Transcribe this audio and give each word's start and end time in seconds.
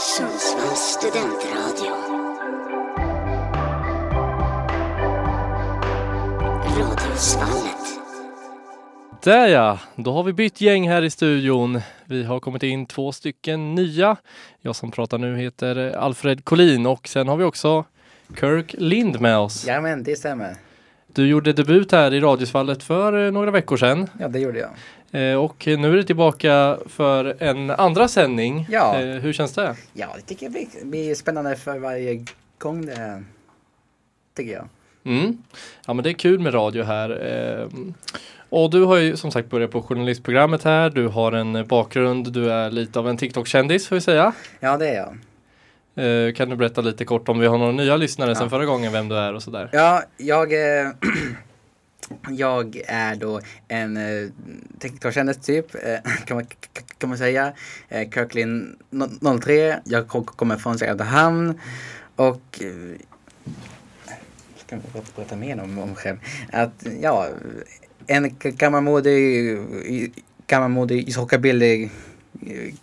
Sundsvalls 0.00 0.80
studentradio. 0.80 1.94
Radiosvallet. 6.78 7.76
Där 9.22 9.48
ja, 9.48 9.78
då 9.96 10.12
har 10.12 10.22
vi 10.22 10.32
bytt 10.32 10.60
gäng 10.60 10.88
här 10.88 11.02
i 11.02 11.10
studion. 11.10 11.80
Vi 12.04 12.24
har 12.24 12.40
kommit 12.40 12.62
in 12.62 12.86
två 12.86 13.12
stycken 13.12 13.74
nya. 13.74 14.16
Jag 14.60 14.76
som 14.76 14.90
pratar 14.90 15.18
nu 15.18 15.36
heter 15.36 15.96
Alfred 15.96 16.44
Collin 16.44 16.86
och 16.86 17.08
sen 17.08 17.28
har 17.28 17.36
vi 17.36 17.44
också 17.44 17.84
Kirk 18.40 18.74
Lind 18.78 19.20
med 19.20 19.38
oss. 19.38 19.64
Ja 19.66 19.80
men 19.80 20.02
det 20.02 20.16
stämmer. 20.16 20.54
Du 21.14 21.26
gjorde 21.26 21.52
debut 21.52 21.92
här 21.92 22.14
i 22.14 22.20
Radiosvallet 22.20 22.82
för 22.82 23.26
eh, 23.26 23.32
några 23.32 23.50
veckor 23.50 23.76
sedan 23.76 24.08
Ja 24.18 24.28
det 24.28 24.38
gjorde 24.38 24.58
jag. 24.58 24.70
Eh, 25.12 25.34
och 25.34 25.66
nu 25.66 25.92
är 25.92 25.96
du 25.96 26.02
tillbaka 26.02 26.78
för 26.86 27.42
en 27.42 27.70
andra 27.70 28.08
sändning. 28.08 28.66
Ja. 28.70 29.00
Eh, 29.00 29.06
Hur 29.06 29.32
känns 29.32 29.52
det? 29.52 29.76
Ja 29.92 30.06
det 30.16 30.22
tycker 30.22 30.46
jag 30.46 30.52
blir, 30.52 30.66
blir 30.84 31.14
spännande 31.14 31.56
för 31.56 31.78
varje 31.78 32.24
gång 32.58 32.86
det. 32.86 33.22
Tycker 34.36 34.52
jag. 34.52 34.68
Mm. 35.04 35.42
Ja 35.86 35.92
men 35.94 36.02
det 36.02 36.10
är 36.10 36.14
kul 36.14 36.38
med 36.40 36.54
radio 36.54 36.84
här. 36.84 37.10
Eh, 37.10 37.68
Och 38.48 38.70
du 38.70 38.84
har 38.84 38.96
ju 38.96 39.16
som 39.16 39.30
sagt 39.30 39.50
börjat 39.50 39.70
på 39.70 39.82
journalistprogrammet 39.82 40.62
här. 40.64 40.90
Du 40.90 41.06
har 41.08 41.32
en 41.32 41.66
bakgrund. 41.66 42.32
Du 42.32 42.50
är 42.52 42.70
lite 42.70 42.98
av 42.98 43.08
en 43.08 43.16
TikTok-kändis 43.16 43.88
får 43.88 43.96
vi 43.96 44.00
säga. 44.00 44.32
Ja 44.60 44.76
det 44.76 44.88
är 44.88 44.94
jag. 44.94 46.36
Kan 46.36 46.48
du 46.50 46.56
berätta 46.56 46.80
lite 46.80 47.04
kort 47.04 47.28
om 47.28 47.38
vi 47.38 47.46
har 47.46 47.58
några 47.58 47.72
nya 47.72 47.96
lyssnare 47.96 48.34
Ja. 48.40 48.48
förra 48.48 48.64
gången 48.64 48.92
vem 48.92 49.08
du 49.08 49.16
är 49.16 49.34
och 49.34 49.42
sådär? 49.42 49.68
Ja, 49.72 50.02
jag, 50.16 50.52
jag 52.30 52.80
är 52.86 53.16
då 53.16 53.40
en 53.68 53.96
eh, 53.96 54.28
teknikerkändis 54.78 55.36
typ, 55.36 55.74
eh, 55.74 56.12
kan, 56.24 56.36
man, 56.36 56.46
kan 56.98 57.08
man 57.08 57.18
säga. 57.18 57.52
Eh, 57.88 58.10
Kirklin 58.10 58.76
03. 59.42 59.80
jag 59.84 60.08
kommer 60.08 60.56
från 60.56 60.78
Söderhamn 60.78 61.60
och 62.16 62.60
eh, 62.60 62.98
ska 64.56 64.76
jag 64.76 64.82
berätta- 64.92 65.36
mer 65.36 65.60
om, 65.60 65.78
om 65.78 65.88
mig 65.88 65.96
själv. 65.96 66.18
Att 66.52 66.86
ja, 67.00 67.28
en 68.06 68.22
gammal 68.22 68.56
gammalmodig, 68.56 69.52
eh, 69.52 70.10
gammalmodig 70.46 71.08
ishockeybillig 71.08 71.90
eh, 72.46 72.74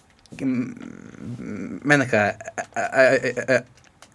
människa 1.82 2.28
eh, 2.76 3.62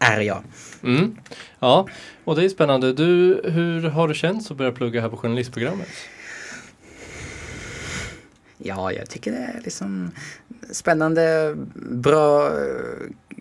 är 0.02 0.20
jag. 0.20 0.42
Mm. 0.82 1.16
Ja, 1.58 1.88
och 2.24 2.36
det 2.36 2.44
är 2.44 2.48
spännande. 2.48 2.92
Du, 2.92 3.40
hur 3.44 3.88
har 3.88 4.08
det 4.08 4.14
känts 4.14 4.50
att 4.50 4.56
börja 4.56 4.72
plugga 4.72 5.00
här 5.00 5.08
på 5.08 5.16
journalistprogrammet? 5.16 5.88
Ja, 8.58 8.92
jag 8.92 9.10
tycker 9.10 9.32
det 9.32 9.38
är 9.38 9.60
liksom 9.64 10.10
spännande, 10.70 11.54
bra 11.74 12.46
eh, 12.46 13.32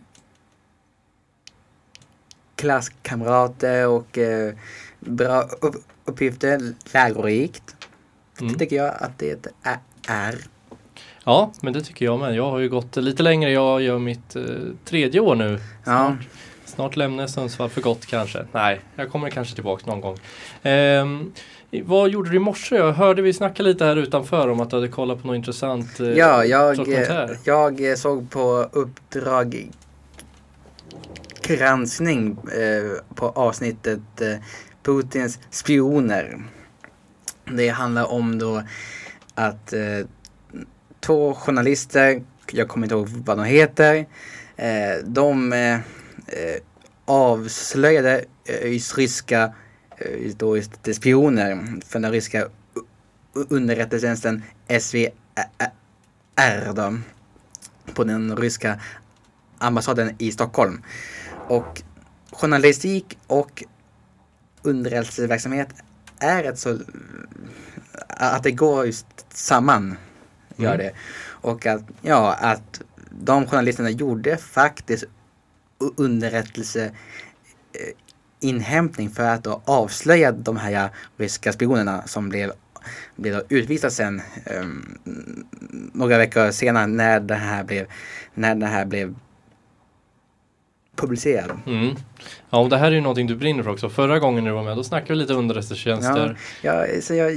klasskamrater 2.56 3.88
och 3.88 4.17
eh, 4.17 4.54
bra 5.00 5.42
upp 5.62 5.76
uppgifter, 6.06 6.73
lärorikt. 6.94 7.76
Mm. 8.42 8.54
Tycker 8.54 8.76
jag 8.76 8.95
att 9.00 9.20
det 9.20 9.48
är. 10.08 10.36
Ja, 11.23 11.54
men 11.62 11.73
det 11.73 11.82
tycker 11.82 12.06
jag 12.06 12.20
med. 12.20 12.36
Jag 12.36 12.50
har 12.50 12.59
ju 12.59 12.70
gått 12.70 12.95
lite 12.95 13.23
längre. 13.23 13.52
Jag 13.52 13.82
gör 13.82 14.00
mitt 14.00 14.36
eh, 14.36 14.44
tredje 14.86 15.20
år 15.20 15.36
nu. 15.36 15.59
Ja, 15.86 16.17
Snart 16.81 16.95
lämnar 16.95 17.23
jag 17.23 17.29
Sundsvall 17.29 17.69
för 17.69 17.81
gott 17.81 18.05
kanske. 18.05 18.45
Nej, 18.51 18.79
jag 18.95 19.11
kommer 19.11 19.29
kanske 19.29 19.55
tillbaka 19.55 19.83
någon 19.85 20.01
gång. 20.01 20.17
Ehm, 20.63 21.33
vad 21.83 22.09
gjorde 22.09 22.29
du 22.29 22.35
i 22.35 22.39
morse? 22.39 22.75
Jag 22.75 22.93
hörde 22.93 23.21
vi 23.21 23.33
snacka 23.33 23.63
lite 23.63 23.85
här 23.85 23.95
utanför 23.95 24.49
om 24.49 24.59
att 24.59 24.69
du 24.69 24.75
hade 24.75 24.87
kollat 24.87 25.21
på 25.21 25.27
något 25.27 25.35
intressant 25.35 25.99
eh, 25.99 26.07
ja 26.07 26.45
jag, 26.45 26.89
eh, 26.89 27.29
jag 27.43 27.89
eh, 27.89 27.95
såg 27.95 28.29
på 28.29 28.69
Uppdrag 28.71 29.69
granskning 31.41 32.31
eh, 32.31 33.15
på 33.15 33.29
avsnittet 33.29 34.21
eh, 34.21 34.35
Putins 34.83 35.39
spioner. 35.49 36.39
Det 37.45 37.70
handlar 37.70 38.11
om 38.11 38.39
då 38.39 38.64
att 39.36 39.73
eh, 39.73 40.08
två 40.99 41.33
journalister, 41.33 42.23
jag 42.52 42.67
kommer 42.67 42.86
inte 42.86 42.95
ihåg 42.95 43.08
vad 43.08 43.37
de 43.37 43.45
heter, 43.45 44.05
eh, 44.55 45.05
de 45.05 45.53
avslöjade 47.11 48.26
eh, 48.45 48.80
ryska 48.95 49.54
eh, 49.98 50.32
då 50.38 50.61
spioner 50.94 51.80
för 51.86 51.99
den 51.99 52.11
ryska 52.11 52.48
underrättelsetjänsten 53.33 54.44
SVR 54.80 56.73
då, 56.73 56.98
på 57.94 58.04
den 58.04 58.38
ryska 58.38 58.80
ambassaden 59.58 60.16
i 60.17 60.32
Stockholm. 60.32 60.83
Och 61.48 61.82
journalistik 62.32 63.17
och 63.27 63.64
underrättelseverksamhet 64.61 65.70
är 66.20 66.44
ett 66.44 66.60
så 66.60 66.80
att 68.08 68.44
det 68.44 68.52
går 68.52 68.86
just 68.86 69.08
samman. 69.33 69.98
Gör 70.55 70.73
Mm. 70.73 70.86
det. 70.86 70.94
Och 71.23 71.66
att, 71.66 71.82
ja, 72.02 72.33
att 72.33 72.82
de 73.10 73.48
journalisterna 73.48 73.89
gjorde 73.89 74.38
faktiskt 74.38 75.04
underrättelse 75.97 76.86
eh, 77.73 77.93
inhämtning 78.39 79.09
för 79.09 79.23
att 79.23 79.43
då 79.43 79.61
avslöja 79.65 80.31
de 80.31 80.58
här 80.58 80.89
ryska 81.17 81.53
spionerna 81.53 82.08
som 82.08 82.30
blev, 82.30 82.52
blev 83.15 83.33
då 83.33 83.43
utvisade 83.49 83.91
sen 83.91 84.21
um, 84.61 84.97
några 85.93 86.17
veckor 86.17 86.52
senare 86.52 86.87
när 86.87 87.20
det 87.20 87.36
här 87.36 87.64
blev, 87.64 87.87
när 88.33 88.55
det 88.55 88.65
här 88.65 88.86
blev 88.86 89.15
publicerad. 90.95 91.52
Mm. 91.67 91.95
Ja, 92.49 92.59
och 92.59 92.70
det 92.70 92.77
här 92.77 92.87
är 92.87 92.91
ju 92.91 93.02
någonting 93.02 93.27
du 93.27 93.36
brinner 93.36 93.64
för 93.64 93.71
också. 93.71 93.89
Förra 93.89 94.20
gången 94.20 94.43
du 94.43 94.52
var 94.52 94.64
med, 94.64 94.77
då 94.77 94.83
snackade 94.83 95.14
vi 95.14 95.20
lite 95.20 95.33
underrättelsetjänster. 95.33 96.37
Ja, 96.61 96.86
så 97.02 97.14
jag, 97.14 97.31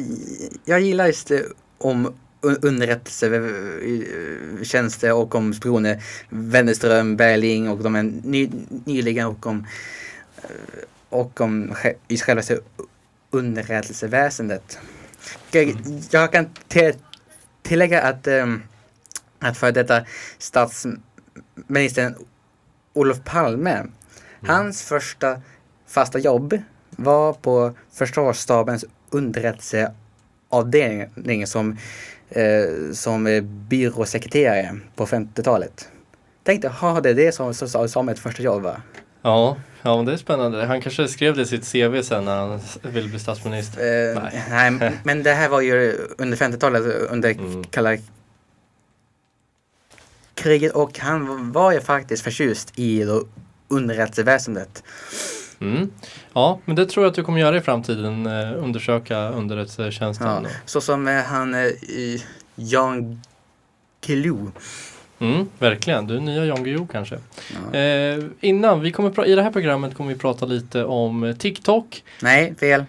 jag 0.64 0.80
gillar 0.80 1.06
just 1.06 1.30
om 1.78 2.14
underrättelsetjänster 2.44 5.12
och 5.12 5.34
om 5.34 5.54
spioner. 5.54 6.02
Wennerström, 6.28 7.16
Berling 7.16 7.68
och 7.68 7.82
de 7.82 7.96
är 7.96 8.02
ny, 8.02 8.50
nyligen 8.84 9.26
och 9.26 9.46
om 9.46 9.66
eh, 10.36 10.50
och 11.08 11.40
om 11.40 11.74
i 12.08 12.18
själva 12.18 12.42
underrättelseväsendet. 13.30 14.78
Jag, 15.50 15.76
jag 16.10 16.32
kan 16.32 16.46
tillägga 17.62 18.02
att, 18.02 18.28
att 19.38 19.56
för 19.56 19.72
detta 19.72 20.04
statsministern 20.38 22.14
Olof 22.92 23.24
Palme, 23.24 23.86
hans 24.46 24.82
första 24.82 25.40
fasta 25.86 26.18
jobb 26.18 26.58
var 26.90 27.32
på 27.32 27.74
försvarsstabens 27.92 28.84
underrättelseavdelning 29.10 31.46
som, 31.46 31.78
eh, 32.28 32.92
som 32.92 33.40
byråsekreterare 33.68 34.78
på 34.96 35.06
50-talet. 35.06 35.88
Tänkte, 36.42 36.68
ha 36.68 37.00
det 37.00 37.10
är 37.10 37.14
det 37.14 37.32
som, 37.32 37.54
som, 37.54 37.88
som 37.88 38.08
ett 38.08 38.18
första 38.18 38.42
jobb 38.42 38.62
va? 38.62 38.82
Ja, 39.22 39.56
ja, 39.82 39.96
men 39.96 40.04
det 40.04 40.12
är 40.12 40.16
spännande. 40.16 40.64
Han 40.64 40.80
kanske 40.80 41.08
skrev 41.08 41.36
det 41.36 41.42
i 41.42 41.46
sitt 41.46 41.72
CV 41.72 42.02
sen 42.02 42.24
när 42.24 42.36
han 42.36 42.52
s- 42.56 42.78
vill 42.82 43.08
bli 43.08 43.18
statsminister. 43.18 43.80
Eh, 44.16 44.22
Nej. 44.22 44.44
nej. 44.80 44.92
men 45.04 45.22
det 45.22 45.32
här 45.32 45.48
var 45.48 45.60
ju 45.60 45.98
under 46.18 46.36
50-talet, 46.36 46.82
under 47.10 47.30
Mm. 47.30 47.64
kalla 47.64 47.96
kriget 50.34 50.72
och 50.72 50.98
han 50.98 51.52
var 51.52 51.72
ju 51.72 51.80
faktiskt 51.80 52.22
förtjust 52.22 52.72
i 52.78 53.04
underrättelseväsendet. 53.68 54.82
Mm. 55.60 55.90
Ja, 56.32 56.58
men 56.64 56.76
det 56.76 56.86
tror 56.86 57.04
jag 57.04 57.10
att 57.10 57.16
du 57.16 57.22
kommer 57.24 57.40
göra 57.40 57.56
i 57.56 57.60
framtiden. 57.60 58.26
Eh, 58.26 58.64
undersöka 58.64 59.28
underrättelsetjänsten. 59.28 60.26
Ja, 60.44 60.50
så 60.66 60.80
som 60.80 61.08
eh, 61.08 61.22
han 61.22 61.54
eh, 61.54 61.60
i- 61.66 62.24
Jan 62.54 63.20
Guillou. 64.06 64.50
Mm, 65.18 65.48
verkligen, 65.58 66.06
du 66.06 66.16
är 66.16 66.20
nya 66.20 66.44
Jan 66.44 66.64
Guillou 66.64 66.86
kanske. 66.92 67.18
Ja. 67.72 67.78
Eh, 67.78 68.24
innan, 68.40 68.80
vi 68.80 68.92
kommer 68.92 69.26
i 69.26 69.34
det 69.34 69.42
här 69.42 69.50
programmet 69.50 69.94
kommer 69.94 70.12
vi 70.12 70.18
prata 70.18 70.46
lite 70.46 70.84
om 70.84 71.24
eh, 71.24 71.36
TikTok. 71.36 72.04
Nej, 72.22 72.54
fel. 72.60 72.84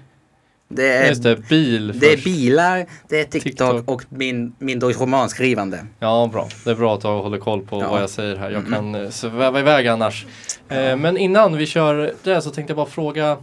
Det 0.67 0.87
är, 0.93 1.15
det, 1.15 1.49
bil 1.49 1.99
det 1.99 2.13
är 2.13 2.17
bilar, 2.23 2.85
det 3.09 3.19
är 3.19 3.23
TikTok, 3.25 3.43
TikTok. 3.43 3.89
och 3.91 4.03
min, 4.09 4.55
min 4.59 4.81
romanskrivande. 4.81 5.85
Ja, 5.99 6.29
bra. 6.33 6.47
Det 6.63 6.71
är 6.71 6.75
bra 6.75 6.95
att 6.95 7.03
jag 7.03 7.21
håller 7.21 7.37
koll 7.37 7.61
på 7.61 7.81
Ja. 7.81 7.91
vad 7.91 8.01
jag 8.01 8.09
säger 8.09 8.35
här. 8.35 8.51
Jag 8.51 8.59
Mm. 8.67 8.73
kan 8.73 8.95
eh, 8.95 9.09
sväva 9.09 9.59
iväg 9.59 9.87
annars. 9.87 10.25
Eh, 10.69 10.95
men 10.97 11.17
innan 11.17 11.57
vi 11.57 11.65
kör 11.65 12.13
det 12.23 12.41
så 12.41 12.49
tänkte 12.49 12.71
jag 12.71 12.77
bara 12.77 12.85
fråga 12.85 13.37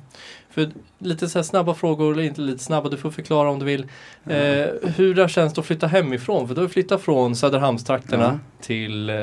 för 0.50 0.70
lite 0.98 1.28
så 1.28 1.42
snabba 1.42 1.74
frågor, 1.74 2.12
eller 2.12 2.22
inte 2.22 2.40
lite 2.40 2.64
snabba, 2.64 2.88
du 2.88 2.96
får 2.96 3.10
förklara 3.10 3.50
om 3.50 3.58
du 3.58 3.64
vill. 3.64 3.82
Eh, 4.26 4.66
hur 4.96 5.14
det 5.14 5.28
känns 5.28 5.58
att 5.58 5.66
flytta 5.66 5.86
hemifrån? 5.86 6.48
För 6.48 6.54
du 6.54 6.60
har 6.60 6.68
flyttat 6.68 7.02
från 7.02 7.36
Söderhamnstrakterna 7.36 8.40
Ja. 8.42 8.64
till, 8.66 9.10
eh, 9.10 9.16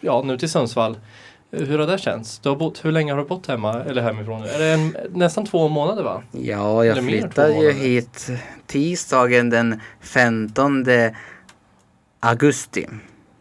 ja 0.00 0.22
nu 0.22 0.38
till 0.38 0.50
Sundsvall. 0.50 0.96
Hur 1.58 1.78
har 1.78 1.86
det 1.86 1.98
känts? 1.98 2.38
Du 2.38 2.48
har 2.48 2.56
bott, 2.56 2.84
hur 2.84 2.92
länge 2.92 3.12
har 3.12 3.18
du 3.18 3.24
bott 3.28 3.46
hemma 3.46 3.82
eller 3.84 4.02
hemifrån? 4.02 4.42
Är 4.42 4.58
det 4.58 4.66
en, 4.66 4.96
nästan 5.14 5.46
två 5.46 5.68
månader 5.68 6.02
va? 6.02 6.22
Ja, 6.32 6.84
jag 6.84 6.96
flyttade 7.04 7.54
ju 7.54 7.72
hit 7.72 8.30
tisdagen 8.66 9.50
den 9.50 9.80
15 10.00 10.84
augusti. 12.20 12.86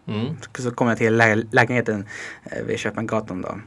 Mm. 0.08 0.36
Så 0.60 0.72
kom 0.72 0.88
jag 0.88 0.98
till 0.98 1.16
lä 1.18 1.44
lägenheten 1.52 2.06
eh, 2.44 2.64
vid 2.64 2.80
Köpmangatan 2.80 3.42
då, 3.42 3.60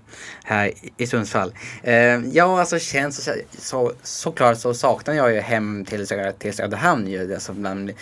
här 0.45 0.73
i- 0.97 1.07
Sundsvall. 1.07 1.53
Eh, 1.83 1.95
ja, 2.33 2.61
alltså 2.61 2.79
känns 2.79 3.25
så, 3.25 3.31
så, 3.59 3.93
såklart 4.03 4.59
så 4.59 4.75
saknar 4.75 5.15
jag 5.15 5.33
ju 5.35 5.41
hem 5.41 5.85
till, 5.85 6.07
till 6.39 6.53
Söderhamn 6.53 7.09
ju. 7.09 7.35
Alltså, 7.35 7.53
bland, 7.53 7.93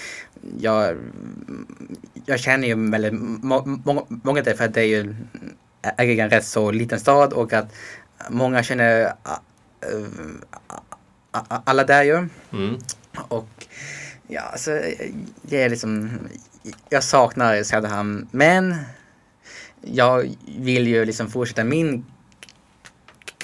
jag, 0.60 0.96
jag 2.26 2.40
känner 2.40 2.68
ju 2.68 2.90
väldigt 2.90 3.12
må, 3.42 3.62
må, 3.84 4.06
många 4.08 4.42
där 4.42 4.54
för 4.54 4.64
att 4.64 4.74
det 4.74 4.80
är 4.80 4.86
ju 4.86 5.14
är 5.96 6.18
en 6.20 6.30
rätt 6.30 6.44
så 6.44 6.70
liten 6.70 7.00
stad 7.00 7.32
och 7.32 7.52
att 7.52 7.74
många 8.28 8.62
känner 8.62 9.12
ah, 9.22 9.38
eh, 9.80 10.78
ah, 11.30 11.62
alla 11.64 11.84
där 11.84 12.02
ju. 12.02 12.28
Mm. 12.52 12.78
Och 13.28 13.66
ja, 14.28 14.40
alltså, 14.40 14.80
det 15.42 15.62
är 15.62 15.68
liksom, 15.68 16.18
jag 16.88 17.04
saknar 17.04 17.62
Söderhamn, 17.62 18.28
men 18.30 18.76
jag 19.80 20.36
vill 20.58 20.86
ju 20.86 21.04
liksom 21.04 21.30
fortsätta 21.30 21.64
min 21.64 22.04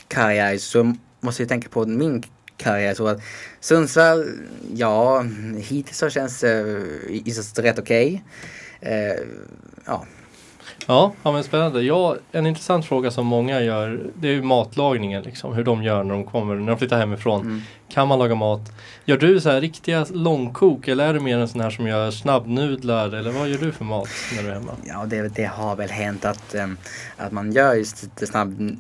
karriär 0.09 0.59
så 0.59 0.95
måste 1.21 1.43
jag 1.43 1.49
tänka 1.49 1.69
på 1.69 1.87
min 1.87 2.23
karriär. 2.57 2.95
Så 2.95 3.07
att 3.07 3.23
Sundsvall, 3.61 4.29
ja, 4.75 5.25
hittills 5.59 5.99
så 5.99 6.11
känns 6.11 6.41
det 6.41 6.63
uh, 6.63 7.63
rätt 7.63 7.79
okej. 7.79 8.25
Eh, 8.81 9.21
ja, 9.85 10.07
Ja, 10.87 11.13
ja 11.23 11.33
men 11.33 11.45
spännande. 11.45 11.83
Ja, 11.83 12.17
en 12.33 12.47
intressant 12.47 12.87
fråga 12.87 13.11
som 13.11 13.27
många 13.27 13.61
gör 13.61 14.01
det 14.15 14.29
är 14.29 14.33
ju 14.33 14.43
matlagningen 14.43 15.23
liksom. 15.23 15.55
Hur 15.55 15.65
de 15.65 15.83
gör 15.83 16.05
när 16.05 16.15
de 16.15 16.25
kommer, 16.25 16.55
när 16.55 16.67
de 16.67 16.79
flyttar 16.79 16.99
hemifrån. 16.99 17.41
Mm. 17.41 17.63
Kan 17.89 18.09
man 18.09 18.19
laga 18.19 18.35
mat? 18.35 18.61
Gör 19.05 19.17
du 19.17 19.41
så 19.41 19.51
här 19.51 19.61
riktiga 19.61 20.07
långkok 20.11 20.89
eller 20.89 21.09
är 21.09 21.15
du 21.15 21.21
mer 21.21 21.39
en 21.39 21.49
sån 21.49 21.61
här 21.61 21.71
som 21.71 21.87
gör 21.87 22.11
snabbnudlar 22.11 23.15
eller 23.15 23.31
vad 23.31 23.49
gör 23.49 23.59
du 23.59 23.73
för 23.73 23.85
mat 23.85 24.09
när 24.37 24.43
du 24.43 24.49
är 24.49 24.55
hemma? 24.55 24.73
Ja, 24.85 25.07
det, 25.07 25.29
det 25.29 25.45
har 25.45 25.77
väl 25.77 25.91
hänt 25.91 26.25
att, 26.25 26.55
em, 26.55 26.77
att 27.17 27.33
man 27.33 27.53
gör 27.53 27.75
just 27.75 28.03
lite 28.03 28.27
snabb 28.27 28.77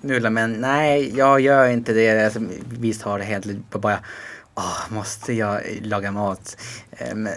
nudlar 0.00 0.30
men 0.30 0.52
nej, 0.52 1.12
jag 1.16 1.40
gör 1.40 1.68
inte 1.68 1.92
det. 1.92 2.24
Alltså, 2.24 2.40
visst 2.70 3.02
har 3.02 3.18
det 3.18 3.24
hänt 3.24 3.46
bara 3.70 3.98
Åh, 4.58 4.80
måste 4.88 5.32
jag 5.32 5.62
laga 5.82 6.12
mat? 6.12 6.56
Em, 6.90 7.28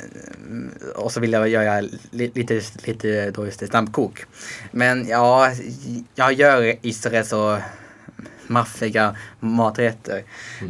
och 0.96 1.12
så 1.12 1.20
vill 1.20 1.32
jag 1.32 1.50
göra 1.50 1.82
li, 2.12 2.32
lite, 2.34 2.62
lite 2.86 3.32
då 3.32 3.46
just 3.46 3.60
det, 3.60 3.68
snabbkok. 3.68 4.26
Men 4.72 5.08
ja, 5.08 5.52
jag 6.16 6.34
gör 6.34 6.76
istället 6.82 7.28
så 7.28 7.58
maffiga 8.48 9.16
maträtter. 9.40 10.24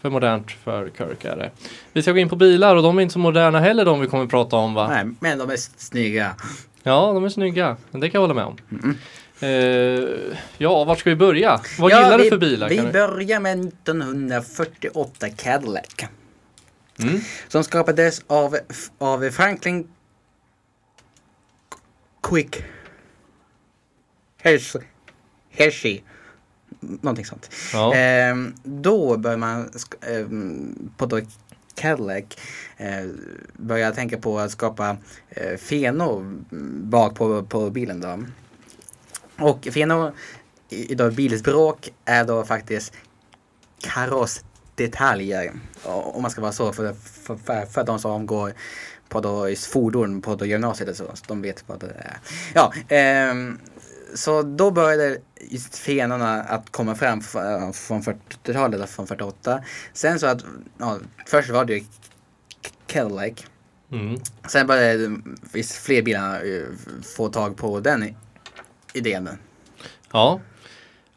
för 0.00 0.10
modernt 0.10 0.50
för 0.50 0.90
Kirk 0.98 1.24
är 1.24 1.36
det. 1.36 1.50
Vi 1.92 2.02
ska 2.02 2.12
gå 2.12 2.18
in 2.18 2.28
på 2.28 2.36
bilar 2.36 2.76
och 2.76 2.82
de 2.82 2.98
är 2.98 3.02
inte 3.02 3.12
så 3.12 3.18
moderna 3.18 3.60
heller 3.60 3.84
de 3.84 4.00
vi 4.00 4.06
kommer 4.06 4.26
prata 4.26 4.56
om 4.56 4.74
va? 4.74 4.88
Nej, 4.88 5.04
men 5.20 5.38
de 5.38 5.50
är 5.50 5.56
snygga. 5.76 6.34
Ja, 6.82 7.12
de 7.14 7.24
är 7.24 7.28
snygga. 7.28 7.76
Det 7.90 8.00
kan 8.10 8.10
jag 8.12 8.20
hålla 8.28 8.34
med 8.34 8.44
om. 8.44 8.56
Mm. 8.70 8.96
Eh, 9.40 10.08
ja, 10.58 10.84
vart 10.84 10.98
ska 10.98 11.10
vi 11.10 11.16
börja? 11.16 11.60
Vad 11.78 11.90
Ja, 11.92 12.02
gillar 12.04 12.18
vi, 12.18 12.24
du 12.24 12.30
för 12.30 12.38
bilar? 12.38 12.68
Vi 12.68 12.82
börjar 12.82 13.40
med 13.40 13.58
1948 13.66 15.26
Cadillac. 15.36 16.06
Mm. 17.02 17.20
Som 17.48 17.64
skapades 17.64 18.22
av, 18.26 18.56
av 18.98 19.30
Franklin 19.30 19.88
Quick 22.22 22.64
Hershey. 24.36 24.82
Hershey. 25.50 26.02
Någonting 26.80 27.24
sånt. 27.24 27.50
Ja. 27.72 27.94
Ehm, 27.94 28.54
då 28.62 29.16
börjar 29.16 29.36
man 29.36 29.70
ehm, 30.00 30.90
på 30.96 31.06
då 31.06 31.20
Cadillac 31.74 32.24
eh, 32.76 33.06
börja 33.52 33.92
tänka 33.92 34.18
på 34.18 34.38
att 34.38 34.50
skapa 34.50 34.96
eh, 35.28 35.56
fenor 35.56 36.42
bak 36.82 37.14
på, 37.14 37.42
på 37.42 37.70
bilen 37.70 38.00
då. 38.00 38.24
Och 39.38 39.68
fenor 39.72 40.12
i 40.68 40.92
i 40.92 40.94
då 40.94 41.10
bilspråk 41.10 41.92
är 42.04 42.24
då 42.24 42.44
faktiskt 42.44 42.92
karossdetaljer. 44.76 45.52
Om 45.84 46.22
man 46.22 46.30
ska 46.30 46.40
vara 46.40 46.52
så 46.52 46.72
för, 46.72 46.94
för, 46.94 47.36
för, 47.36 47.66
för 47.66 47.84
de 47.84 47.98
som 47.98 48.26
går 48.26 48.52
på 49.08 49.20
då 49.20 49.54
fordon 49.56 50.22
på 50.22 50.34
då 50.34 50.46
gymnasiet 50.46 50.90
och 50.90 50.96
så, 50.96 51.04
så 51.14 51.24
de 51.28 51.42
vet 51.42 51.64
vad 51.66 51.80
det 51.80 51.86
är. 51.86 52.18
Ja, 52.54 52.72
ehm, 52.88 53.58
så 54.14 54.42
då 54.42 54.70
började 54.70 55.18
just 55.40 55.76
fenorna 55.76 56.42
att 56.42 56.70
komma 56.70 56.94
fram 56.94 57.20
från 57.72 58.02
40-talet, 58.02 58.80
då, 58.80 58.86
från 58.86 59.06
48. 59.06 59.62
Sen 59.92 60.18
så 60.18 60.26
att, 60.26 60.44
ja, 60.78 60.98
först 61.26 61.50
var 61.50 61.64
det 61.64 61.74
ju 61.74 61.84
Cadillac. 62.86 63.46
Mm. 63.92 64.20
Sen 64.48 64.66
började 64.66 65.16
visst 65.52 65.72
fler 65.72 66.02
bilar 66.02 66.44
eh, 66.44 66.64
få 67.16 67.28
tag 67.28 67.56
på 67.56 67.80
den 67.80 68.14
idén. 68.92 69.28
ja. 70.12 70.40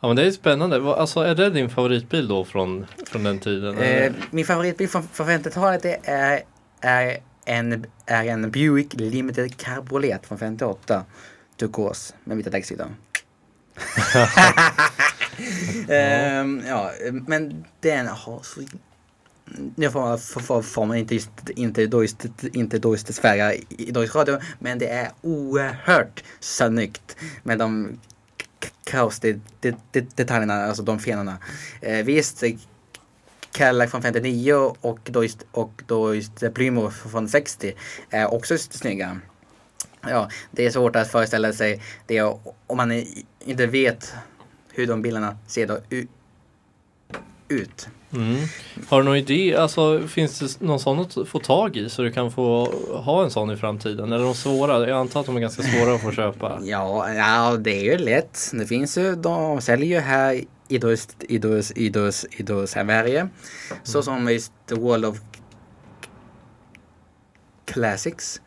Ja 0.01 0.07
men 0.07 0.15
det 0.15 0.25
är 0.25 0.31
spännande. 0.31 0.93
Alltså 0.95 1.19
är 1.19 1.35
det 1.35 1.49
din 1.49 1.69
favoritbil 1.69 2.27
då 2.27 2.45
från, 2.45 2.85
från 3.05 3.23
den 3.23 3.39
tiden? 3.39 3.77
Eh, 3.77 4.13
min 4.31 4.45
favoritbil 4.45 4.89
från, 4.89 5.03
från 5.07 5.27
50-talet 5.27 5.83
det 5.83 5.99
är, 6.03 6.41
är, 6.81 7.17
en, 7.45 7.85
är 8.05 8.25
en 8.25 8.51
Buick 8.51 8.93
Limited 8.93 9.57
Cabriolet 9.57 10.25
från 10.25 10.37
58. 10.37 11.05
Turkos 11.57 12.13
med 12.23 12.37
vita 12.37 12.49
däcksidor. 12.49 12.87
Ehm, 15.89 16.63
ja, 16.67 16.91
men 17.27 17.65
den 17.79 18.07
har 18.07 18.39
så... 18.43 18.61
Nu 19.75 19.91
får 19.91 20.01
man, 20.01 20.19
får, 20.19 20.41
får, 20.41 20.61
får 20.61 20.85
man 20.85 20.97
inte, 20.97 21.13
just, 21.13 21.49
inte, 21.49 21.81
just, 21.81 22.25
inte 22.53 22.97
svära 23.13 23.53
i 23.53 23.91
Deutsche 23.91 24.19
Radio, 24.19 24.39
men 24.59 24.79
det 24.79 24.87
är 24.87 25.11
oerhört 25.21 26.23
snyggt 26.39 27.15
med 27.43 27.57
de 27.57 27.99
kaos 28.89 29.19
det, 29.19 29.39
det, 29.59 29.75
det, 29.91 30.17
detaljerna, 30.17 30.65
alltså 30.65 30.83
de 30.83 30.99
fenorna. 30.99 31.37
Eh, 31.81 32.05
visst, 32.05 32.43
eh, 32.43 32.51
Cadillac 33.51 33.91
från 33.91 34.01
59 34.01 34.53
och 34.81 34.99
då 35.03 35.23
just, 35.23 35.45
och 35.51 35.83
då 35.87 36.15
just 36.15 36.53
Plymo 36.53 36.89
från 36.89 37.29
60 37.29 37.73
är 38.09 38.33
också 38.33 38.57
snygga. 38.57 39.19
Ja, 40.01 40.29
det 40.51 40.65
är 40.65 40.71
svårt 40.71 40.95
att 40.95 41.11
föreställa 41.11 41.53
sig 41.53 41.81
det 42.07 42.21
om 42.67 42.77
man 42.77 42.91
inte 43.39 43.65
vet 43.65 44.13
hur 44.73 44.87
de 44.87 45.01
bilarna 45.01 45.37
ser 45.47 45.67
då 45.67 45.79
ut. 47.49 47.87
Mm. 48.13 48.35
Har 48.87 48.97
du 48.97 49.03
någon 49.05 49.15
idé, 49.17 49.55
alltså 49.55 50.07
finns 50.07 50.39
det 50.39 50.65
någon 50.65 50.79
sån 50.79 50.99
att 50.99 51.17
få 51.27 51.39
tag 51.39 51.77
i 51.77 51.89
så 51.89 52.01
du 52.01 52.11
kan 52.11 52.31
få 52.31 52.65
ha 53.05 53.23
en 53.23 53.31
sån 53.31 53.51
i 53.51 53.57
framtiden? 53.57 54.05
Eller 54.05 54.19
är 54.23 54.25
de 54.25 54.35
svåra? 54.35 54.89
Jag 54.89 54.97
antar 54.97 55.19
att 55.19 55.25
de 55.25 55.35
är 55.35 55.39
ganska 55.39 55.63
svåra 55.63 55.93
att 55.95 56.01
få 56.01 56.11
köpa. 56.11 56.59
Ja, 56.63 57.13
ja, 57.13 57.57
det 57.57 57.71
är 57.79 57.83
ju 57.83 57.97
lätt. 57.97 58.51
Det 58.53 58.65
finns 58.65 58.97
ju, 58.97 59.15
de 59.15 59.61
säljer 59.61 59.89
ju 59.89 59.99
här 59.99 60.41
i 60.67 60.77
dos, 60.77 61.07
i 61.19 61.37
dos, 61.37 61.71
i 61.71 61.89
dos, 61.89 62.25
i 62.31 62.43
dos 62.43 62.71
Sverige. 62.71 63.29
Så 63.83 64.03
som 64.03 64.31
just 64.31 64.51
The 64.69 64.75
World 64.75 65.05
of 65.05 65.17
Classics. 67.65 68.41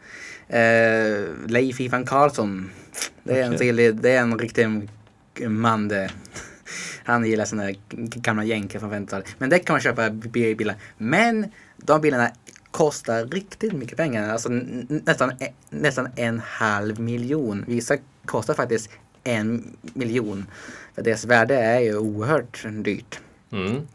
Eh, 0.48 1.24
Leif 1.46 1.80
Ivan 1.80 2.04
Karlsson. 2.04 2.70
Det 3.24 3.40
är, 3.40 3.44
en, 3.44 3.54
Okej. 3.54 3.72
riktig- 3.72 4.00
det 4.02 4.10
är 4.10 4.20
en 4.20 4.38
riktig 4.38 4.68
man 5.48 5.88
det. 5.88 6.10
Han 7.04 7.24
gillar 7.24 7.56
här 7.62 7.76
gamla 8.20 8.44
jänkar 8.44 8.78
från 8.78 8.92
50-talet. 8.92 9.34
Men 9.38 9.50
det 9.50 9.58
kan 9.58 9.74
man 9.74 9.80
köpa 9.80 10.10
billiga 10.10 10.56
bilar. 10.56 10.76
Men 10.98 11.46
de 11.76 12.00
bilarna 12.00 12.30
kostar 12.70 13.26
riktigt 13.26 13.72
mycket 13.72 13.96
pengar. 13.96 14.32
Alltså 14.32 14.48
nästan, 14.88 15.30
e- 15.30 15.52
nästan 15.70 16.08
en 16.16 16.40
halv 16.46 17.00
miljon. 17.00 17.64
Vissa 17.68 17.96
kostar 18.24 18.54
faktiskt 18.54 18.90
en 19.24 19.76
miljon. 19.94 20.46
För 20.94 21.02
deras 21.02 21.24
värde 21.24 21.54
är 21.54 21.80
ju 21.80 21.96
oerhört 21.96 22.64
dyrt. 22.84 23.20
Mm. 23.50 23.86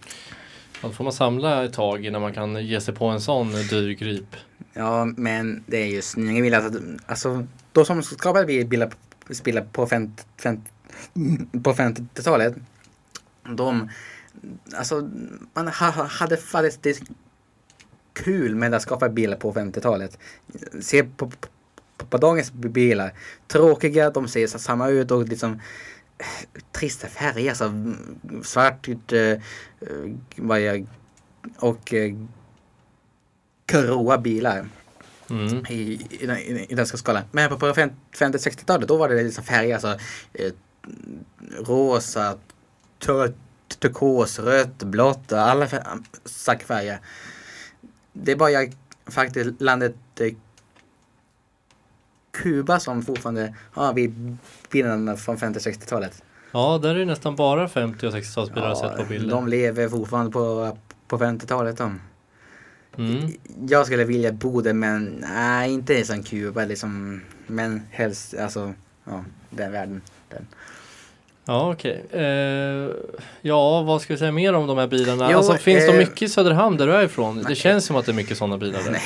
Då 0.81 0.91
får 0.91 1.03
man 1.03 1.13
samla 1.13 1.65
ett 1.65 1.73
tag 1.73 2.05
innan 2.05 2.21
man 2.21 2.33
kan 2.33 2.65
ge 2.65 2.81
sig 2.81 2.93
på 2.93 3.05
en 3.05 3.21
sån 3.21 3.51
dyr 3.51 3.93
grip. 3.93 4.35
Ja, 4.73 5.05
men 5.05 5.63
det 5.67 5.77
är 5.77 5.87
ju 5.87 6.01
snygga 6.01 6.41
bilar. 6.41 6.61
Alltså, 6.61 6.81
alltså, 7.05 7.47
de 7.71 7.85
som 7.85 8.03
skapade 8.03 8.45
bilar, 8.45 8.91
bilar 9.43 9.61
på 9.71 9.87
50 9.87 10.23
50 10.37 10.71
på 11.63 11.73
50-talet. 11.73 12.55
De, 13.55 13.89
alltså, 14.75 15.09
man 15.53 15.67
ha, 15.67 15.91
hade 15.91 16.37
faktiskt 16.37 17.03
kul 18.13 18.55
med 18.55 18.73
att 18.73 18.81
skapa 18.81 19.09
bilar 19.09 19.37
på 19.37 19.53
50-talet. 19.53 20.17
Se 20.81 21.03
på, 21.03 21.31
på, 21.97 22.05
på 22.05 22.17
dagens 22.17 22.51
bilar. 22.51 23.13
Tråkiga, 23.47 24.09
de 24.09 24.27
ser 24.27 24.47
samma 24.47 24.87
ut 24.89 25.11
och 25.11 25.27
liksom 25.27 25.61
trista 26.71 27.07
färger. 27.07 27.49
Alltså, 27.49 27.71
svart, 28.43 28.87
eh, 28.87 29.39
vad 30.35 30.61
jag, 30.61 30.87
och 31.59 31.93
eh, 31.93 32.13
gråa 33.67 34.17
bilar 34.17 34.69
Mm. 35.29 35.65
i, 35.69 36.07
i, 36.19 36.25
den- 36.25 36.37
i, 36.37 36.75
den 36.75 36.85
skalan. 36.87 37.23
Men 37.31 37.49
på, 37.49 37.57
på 37.57 37.65
50-60-talet 37.67 38.87
då 38.87 38.97
var 38.97 39.09
det 39.09 39.23
liksom 39.23 39.43
färger, 39.43 39.73
alltså 39.73 39.97
eh, 40.33 40.51
rosa, 41.65 42.37
turkos, 42.99 44.39
rött, 44.39 44.83
blått, 44.83 45.33
alla 45.33 45.67
färger. 46.65 46.99
Det 48.13 48.31
är 48.31 48.35
bara 48.35 48.51
jag, 48.51 48.73
faktiskt 49.05 49.61
landet 49.61 49.95
eh, 50.19 50.33
Kuba 52.31 52.79
som 52.79 53.03
fortfarande 53.03 53.55
har 53.73 53.93
vid 53.93 54.37
bilarna 54.71 55.17
från 55.17 55.37
50-60-talet. 55.37 56.23
Ja, 56.51 56.79
där 56.83 56.89
är 56.89 56.99
det 56.99 57.05
nästan 57.05 57.35
bara 57.35 57.67
50 57.67 58.07
och 58.07 58.13
60-talsbilar 58.13 58.61
jag 58.61 58.75
har 58.75 58.75
sett 58.75 58.97
på 58.97 59.03
bilder. 59.03 59.29
de 59.29 59.47
lever 59.47 59.89
fortfarande 59.89 60.31
på, 60.31 60.77
på 61.07 61.17
50-talet 61.17 61.77
de. 61.77 62.01
Mm. 62.97 63.31
Jag 63.67 63.85
skulle 63.85 64.03
vilja 64.03 64.31
bo 64.31 64.61
där 64.61 64.73
men 64.73 65.25
nej, 65.33 65.73
inte 65.73 66.03
som 66.03 66.23
Kuba 66.23 66.65
liksom. 66.65 67.21
Men 67.47 67.81
helst, 67.91 68.33
alltså, 68.37 68.73
ja, 69.03 69.23
den 69.49 69.71
världen. 69.71 70.01
Den. 70.29 70.47
Ja, 71.47 71.71
okej. 71.71 72.05
Eh, 72.11 72.91
ja, 73.41 73.81
vad 73.81 74.01
ska 74.01 74.13
vi 74.13 74.17
säga 74.17 74.31
mer 74.31 74.53
om 74.53 74.67
de 74.67 74.77
här 74.77 74.87
bilarna? 74.87 75.31
Jo, 75.31 75.37
alltså, 75.37 75.53
finns 75.53 75.83
eh, 75.83 75.91
de 75.91 75.97
mycket 75.97 76.21
i 76.21 76.29
Söderhamn 76.29 76.77
där 76.77 76.87
du 76.87 76.93
är 76.93 77.03
ifrån? 77.03 77.37
Det 77.37 77.43
nej. 77.43 77.55
känns 77.55 77.85
som 77.85 77.95
att 77.95 78.05
det 78.05 78.11
är 78.11 78.13
mycket 78.13 78.37
sådana 78.37 78.57
bilar 78.57 78.79
där. 78.83 78.91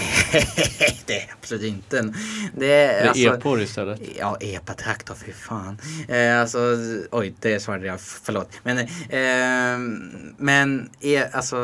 det 1.06 1.14
är 1.14 1.34
absolut 1.40 1.64
inte. 1.64 2.02
Det 2.02 2.04
är, 2.04 2.54
Det 2.54 2.74
är 2.74 3.08
alltså, 3.08 3.28
epor 3.28 3.62
istället. 3.62 4.02
Ja, 4.20 4.38
epa-traktor, 4.40 5.16
fy 5.26 5.32
fan. 5.32 5.78
Eh, 6.08 6.42
alltså, 6.42 6.60
oj, 7.12 7.34
det 7.40 7.60
svarade 7.60 7.88
jag, 7.88 8.02
förlåt. 8.02 8.50
Men, 8.64 8.78
eh, 8.78 10.02
men 10.38 10.90
e, 11.02 11.24
alltså, 11.32 11.58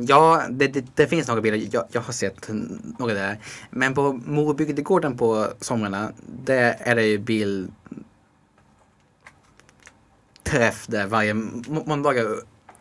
ja, 0.00 0.42
det, 0.50 0.66
det, 0.66 0.84
det 0.94 1.06
finns 1.06 1.28
några 1.28 1.40
bilar, 1.40 1.68
jag, 1.72 1.84
jag 1.92 2.00
har 2.00 2.12
sett 2.12 2.48
några 2.98 3.14
där. 3.14 3.38
Men 3.70 3.94
på 3.94 4.12
Morobygdegården 4.12 5.16
på 5.16 5.46
somrarna, 5.60 6.12
där 6.44 6.76
är 6.80 6.94
det 6.94 7.06
ju 7.06 7.18
bil 7.18 7.68
träff 10.46 10.86
där 10.86 11.06
varje 11.06 11.34
måndag 11.34 12.14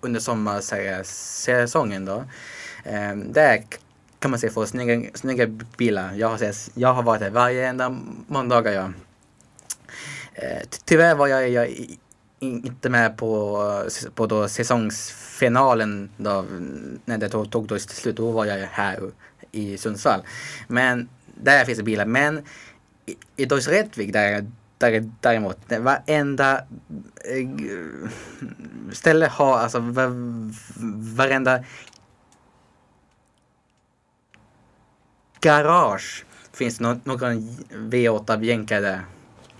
under 0.01 0.19
sommarsäsongen 0.19 2.05
då. 2.05 2.23
Eh, 2.83 3.15
där 3.15 3.63
kan 4.19 4.31
man 4.31 4.39
se 4.39 4.49
få 4.49 4.65
snygga, 4.65 5.09
snygga 5.13 5.47
bilar. 5.77 6.13
Jag 6.13 6.27
har, 6.27 6.37
sett, 6.37 6.71
jag 6.73 6.93
har 6.93 7.03
varit 7.03 7.19
där 7.19 7.29
varje 7.29 7.67
enda 7.67 7.97
måndag. 8.27 8.73
Ja. 8.73 8.91
Eh, 10.33 10.61
tyvärr 10.85 11.15
var 11.15 11.27
jag, 11.27 11.49
jag 11.49 11.67
inte 12.39 12.89
med 12.89 13.17
på, 13.17 13.61
på 14.15 14.25
då 14.25 14.47
säsongsfinalen 14.47 16.09
då, 16.17 16.45
när 17.05 17.17
det 17.17 17.29
tog, 17.29 17.51
tog 17.51 17.67
då 17.67 17.79
slut. 17.79 18.15
Då 18.15 18.31
var 18.31 18.45
jag 18.45 18.67
här 18.71 18.99
i 19.51 19.77
Sundsvall. 19.77 20.21
Men 20.67 21.09
där 21.35 21.65
finns 21.65 21.77
det 21.77 21.83
bilar. 21.83 22.05
Men 22.05 22.41
i, 23.05 23.15
i 23.35 23.45
Deutsch 23.45 23.67
Rättvik 23.67 24.13
där, 24.13 24.45
däremot, 25.21 25.57
varenda 25.79 26.57
eh, 26.57 27.49
ställe 28.91 29.27
har 29.27 29.57
alltså 29.57 29.79
varenda 31.17 31.63
garage 35.39 36.25
finns 36.53 36.77
det 36.77 36.99
någon 37.03 37.49
V8 37.71 38.43
jänkare 38.43 38.79
där. 38.79 39.01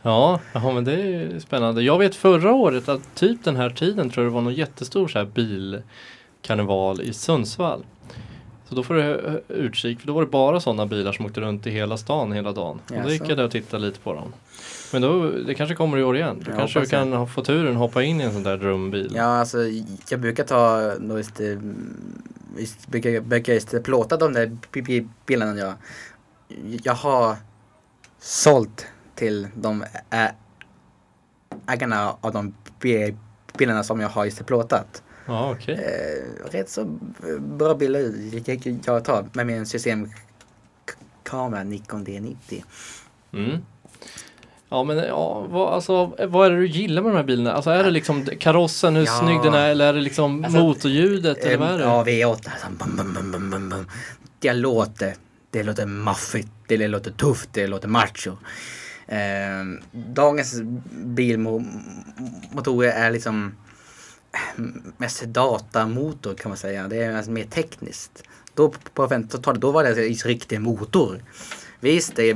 Ja, 0.02 0.40
men 0.54 0.84
det 0.84 0.94
är 0.94 1.40
spännande. 1.40 1.82
Jag 1.82 2.00
vet 2.00 2.16
förra 2.16 2.54
året 2.54 2.90
att 2.90 3.16
typ 3.16 3.44
den 3.44 3.56
här 3.56 3.70
tiden 3.70 4.10
tror 4.10 4.26
jag 4.26 4.32
det 4.32 4.36
var 4.36 4.42
någon 4.42 4.54
jättestor 4.54 5.08
så 5.08 5.20
här 5.20 5.26
bilkarneval 5.26 7.02
i 7.02 7.14
Sundsvall. 7.14 7.86
Så 8.70 8.76
då 8.76 8.84
får 8.84 8.94
du 8.94 9.02
ha 9.04 9.40
utkik, 9.48 10.00
för 10.00 10.08
då 10.08 10.14
var 10.14 10.22
det 10.22 10.28
bara 10.28 10.60
sådana 10.60 10.86
bilar 10.86 11.12
som 11.12 11.26
åkte 11.26 11.42
runt 11.42 11.68
i 11.68 11.72
hela 11.72 11.98
stan 11.98 12.32
hela 12.32 12.52
dagen. 12.52 12.80
Och 12.90 13.04
då 13.04 13.10
gick 13.10 13.30
jag 13.30 13.38
där 13.38 13.44
och 13.46 13.52
tittade 13.52 13.86
lite 13.86 14.00
på 14.00 14.14
dem. 14.14 14.34
Men 14.94 15.02
då, 15.02 15.30
det 15.30 15.54
kanske 15.56 15.76
kommer 15.76 15.98
i 15.98 16.04
år 16.04 16.16
igen. 16.18 16.40
Du 16.46 16.52
Jag 16.52 16.60
kanske 16.60 16.80
hoppas 16.80 16.90
kan 16.92 17.14
ha- 17.14 17.28
få 17.28 17.42
turen 17.44 17.76
hoppa 17.76 18.04
in 18.04 18.22
i 18.22 18.24
en 18.24 18.34
sån 18.34 18.44
där 18.44 18.58
drömbil. 18.58 19.12
Ja, 19.16 19.24
alltså 19.24 19.58
jag 20.10 20.20
brukar 20.20 20.44
ta 20.44 20.94
då 21.00 21.18
just, 21.18 21.40
eh, 21.40 21.48
just 22.58 22.88
brukar, 22.88 23.20
brukar 23.22 23.54
just 23.54 23.84
plåta 23.84 24.18
de 24.18 24.34
där 24.34 24.58
bi- 24.72 24.82
bi- 24.82 25.08
bilarna 25.26 25.60
jag, 25.60 25.74
jag 26.84 26.94
har 26.94 27.36
sålt 28.20 28.86
till 29.16 29.48
de 29.56 29.84
ägarna 31.68 32.16
av 32.22 32.32
de 32.34 32.54
bi- 32.80 33.16
bilarna 33.58 33.84
som 33.84 34.00
jag 34.00 34.10
har 34.10 34.26
just 34.26 34.46
plåtat. 34.46 35.04
Ja, 35.26 35.52
okej. 35.52 35.76
Eh, 35.76 36.52
rätt 36.52 36.70
så 36.70 36.86
bra 37.40 37.76
bilder 37.76 38.12
jag, 38.86 39.06
tar 39.06 39.26
med 39.34 39.46
min 39.48 39.66
systemkamera 39.66 41.64
Nikon 41.64 42.06
D90. 42.06 42.64
Mm. 43.34 43.58
Ja 44.70 44.84
men 44.84 44.98
ja, 44.98 45.46
vad, 45.50 45.74
alltså, 45.74 46.06
vad 46.28 46.46
är 46.48 46.52
det 46.52 46.58
du 46.58 46.68
gillar 46.68 47.02
med 47.02 47.12
de 47.12 47.16
här 47.18 47.24
bilarna? 47.24 47.54
Alltså 47.54 47.70
är 47.70 47.84
det 47.84 47.92
liksom 47.92 48.26
karossen, 48.40 48.96
hur 48.96 49.06
Ja. 49.06 49.20
snygg 49.22 49.42
den 49.44 49.54
är 49.54 49.70
eller 49.70 49.88
är 49.88 49.94
det 49.94 50.02
liksom 50.02 50.44
Alltså, 50.46 50.60
motorljudet 50.60 51.38
eller 51.38 51.58
vad 51.58 51.70
är 51.70 51.78
det? 51.78 51.84
Ja, 51.84 52.04
V8. 52.04 52.30
Alltså, 52.32 52.68
bum, 52.80 52.96
bum, 52.96 53.32
bum, 53.32 53.50
bum, 53.52 53.70
bum. 53.70 53.88
Det 54.40 54.54
låter, 54.54 55.14
det 55.52 55.64
låter 55.64 55.86
maffigt, 55.86 56.48
det 56.68 56.88
låter 56.88 57.12
tufft, 57.12 57.50
det 57.54 57.68
låter 57.68 57.88
macho. 57.88 58.32
Eh, 59.08 59.18
dagens 59.92 60.62
bilmotorer 60.94 62.92
är 62.92 63.12
liksom 63.12 63.46
eh, 63.46 63.52
mest 64.98 65.24
datamotor 65.24 66.34
kan 66.34 66.50
man 66.50 66.58
säga. 66.58 66.88
Det 66.88 67.04
är 67.04 67.18
alltså 67.18 67.32
mer 67.32 67.46
tekniskt. 67.46 68.24
Då 68.54 68.74
på 68.94 69.08
50-talet 69.08 69.62
då 69.62 69.72
var 69.72 69.84
det 69.84 69.90
en 69.90 70.14
riktig 70.14 70.62
motor. 70.62 71.24
Visst, 71.80 72.16
det 72.16 72.30
är 72.30 72.34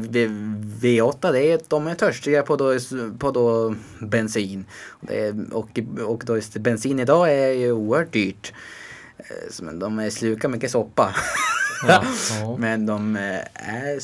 V8, 0.82 1.32
det 1.32 1.52
är, 1.52 1.60
de 1.68 1.88
är 1.88 1.96
törstiga 1.96 2.44
på, 2.44 2.56
då, 2.56 2.80
på 3.20 3.32
då 3.32 3.76
bensin. 4.00 4.66
Är, 5.08 5.54
och, 5.54 5.80
och 6.06 6.24
då 6.26 6.34
är 6.34 6.60
bensin 6.60 7.00
idag 7.00 7.34
är 7.34 7.52
ju 7.52 7.72
oerhört 7.72 8.14
dyrt. 8.14 8.54
Eh, 9.18 9.64
Men 9.64 9.80
de 9.80 10.12
slukar 10.12 10.50
mycket 10.50 10.72
soppa. 10.72 11.16
Ja, 11.88 12.04
ja. 12.40 12.58
Men 12.58 12.86
de 12.86 13.16
eh, 13.16 13.40
är 13.54 14.00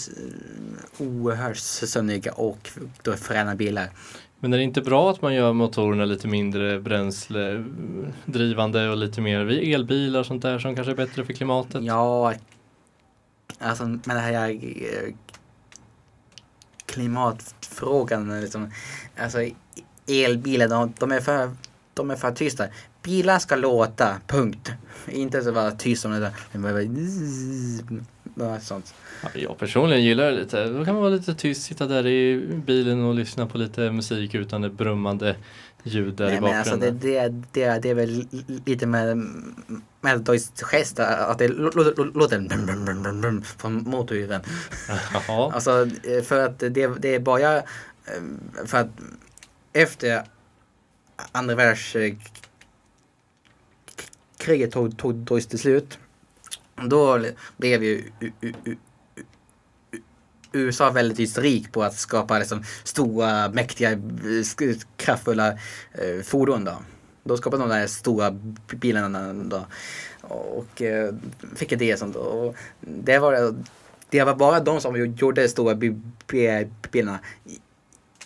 oerhört 0.98 1.58
snygga 1.58 2.32
och 2.32 2.70
då 3.02 3.14
fräna 3.14 3.56
bilar. 3.56 3.90
Men 4.46 4.54
är 4.54 4.58
det 4.58 4.64
inte 4.64 4.82
bra 4.82 5.12
att 5.12 5.22
man 5.22 5.34
gör 5.34 5.54
motorerna 5.54 6.06
lite 6.06 6.28
mindre 6.28 6.80
bränsledrivande 6.80 8.90
och 8.90 8.98
lite 8.98 9.22
mer 9.22 9.74
elbilar 9.74 10.20
och 10.20 10.26
sånt 10.26 10.42
där 10.42 10.60
som 10.60 10.76
kanske 10.76 10.92
är 10.92 10.96
bättre 10.96 11.26
för 11.26 11.34
klimatet? 11.34 11.84
Ja, 11.84 12.34
alltså 13.60 13.86
med 13.86 14.16
det 14.16 14.20
här 14.20 14.50
eh, 14.50 15.14
klimatfrågan. 16.86 18.42
Liksom, 18.42 18.72
alltså 19.18 19.40
elbilar, 20.08 20.68
de, 20.68 20.94
de, 21.00 21.12
är 21.12 21.20
för, 21.20 21.52
de 21.94 22.12
är 22.12 22.16
för 22.16 22.32
tysta. 22.32 22.68
Bilar 23.04 23.40
ska 23.40 23.56
låta, 23.56 24.18
punkt. 24.28 24.72
Inte 25.08 25.42
så 25.42 25.52
vara 25.52 25.72
tyst 25.72 26.02
som 26.02 26.12
det 26.12 26.20
där. 26.20 26.34
Något 28.44 28.64
sånt. 28.64 28.94
Ja, 29.24 29.30
jag 29.34 29.58
personligen 29.58 30.04
gillar 30.04 30.32
det 30.32 30.32
lite. 30.40 30.66
Då 30.66 30.86
kan 30.86 30.94
man 30.94 31.04
vara 31.04 31.14
lite 31.14 31.36
tyst, 31.36 31.64
sitta 31.64 31.86
där 31.88 32.08
i 32.08 32.48
bilen 32.66 33.04
och 33.04 33.16
lyssna 33.16 33.48
på 33.48 33.58
lite 33.58 33.92
musik 33.92 34.36
utan 34.36 34.62
det 34.62 34.70
brummande 34.70 35.36
ljud 35.84 36.14
där 36.14 36.26
Nej, 36.26 36.38
i 36.38 36.42
men 36.42 36.58
alltså 36.58 36.76
det, 36.78 36.92
bakgrunden. 36.92 37.46
det, 37.52 37.62
det, 37.62 37.80
det 37.80 37.90
är 37.90 37.94
väl 37.94 38.28
lite 38.66 38.86
med, 38.86 39.18
med 40.02 40.22
Deutsche 40.22 40.66
gest 40.66 41.00
att 41.00 41.38
det 41.38 41.48
lå- 41.48 41.72
lå- 41.72 41.94
lå- 41.96 42.18
låter 42.20 42.40
brum, 42.40 42.66
brum, 42.66 42.86
brum, 42.86 43.04
brum, 43.04 43.22
brum 43.22 43.42
från 43.42 43.74
motorhuven. 43.84 44.42
Alltså 45.28 45.88
för 46.24 46.46
att 46.46 46.60
det, 46.60 46.88
det 47.00 47.16
är 47.16 47.20
bara 47.20 47.58
eh, 47.58 47.64
för 48.66 48.78
att 48.78 48.90
efter 49.74 50.24
andra 51.32 51.56
världskriget 51.56 52.32
tog, 54.72 54.98
tog 54.98 55.16
Deutsche 55.16 55.58
slut. 55.58 55.98
Då 56.84 57.26
blev 57.58 57.84
ju 57.84 58.04
USA 60.52 60.90
väldigt 60.92 61.38
rik 61.38 61.72
på 61.72 61.84
att 61.84 61.96
skapa 61.96 62.40
liksom 62.40 62.64
stora, 62.84 63.50
mäktiga, 63.50 63.90
kraftfulla 64.98 65.52
eh, 65.92 66.22
fordon. 66.24 66.66
Då. 66.66 66.74
Då 67.24 67.38
skapade 67.38 67.64
de 67.64 67.70
där 67.70 67.88
stora 67.88 68.32
bilarna 68.72 69.34
då. 69.34 69.66
Och 70.22 70.82
eh, 70.82 71.14
fick 71.56 71.72
idéer 71.72 71.96
sånt. 71.96 72.16
Och 72.16 72.56
det 72.80 73.20
var, 73.20 73.56
det 74.10 74.24
var 74.24 74.36
bara 74.36 74.60
de 74.60 74.82
som 74.82 75.16
gjorde 75.16 75.42
de 75.42 75.48
stora 75.48 75.76
bi- 75.76 76.02
bi- 76.28 76.68
bilarna. 76.92 77.20
I- 77.46 77.60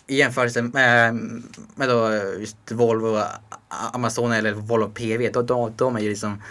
jämförelse 0.06 0.62
med, 0.62 1.14
med 1.74 1.88
då 1.88 2.12
just 2.38 2.56
Volvo, 2.70 3.22
Amazon 3.92 4.32
eller 4.32 4.52
Volvo 4.52 4.88
PV. 4.88 5.30
Då, 5.30 5.42
de, 5.42 5.72
de 5.76 5.96
är 5.96 6.00
ju 6.00 6.08
liksom 6.08 6.42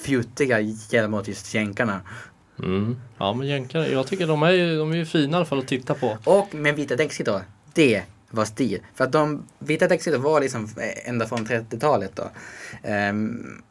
fjuttiga 0.00 0.62
gentemot 0.62 1.28
just 1.28 1.54
jänkarna. 1.54 2.00
Mm. 2.58 2.96
Ja 3.18 3.32
men 3.32 3.46
jänkare, 3.46 3.92
jag 3.92 4.06
tycker 4.06 4.26
de 4.26 4.42
är 4.42 4.50
ju, 4.50 4.78
de 4.78 4.92
är 4.92 4.96
ju 4.96 5.06
fina 5.06 5.32
i 5.32 5.36
alla 5.36 5.44
fall 5.44 5.58
att 5.58 5.68
titta 5.68 5.94
på. 5.94 6.18
Och 6.24 6.54
med 6.54 6.76
vita 6.76 6.96
däcksidor, 6.96 7.42
det 7.74 8.02
var 8.30 8.44
stil. 8.44 8.80
För 8.94 9.04
att 9.04 9.12
de 9.12 9.44
vita 9.58 9.88
däcksidor 9.88 10.18
var 10.18 10.40
liksom 10.40 10.68
ända 11.04 11.26
från 11.26 11.46
30-talet 11.46 12.16
då. 12.16 12.30
Ehm, 12.82 13.62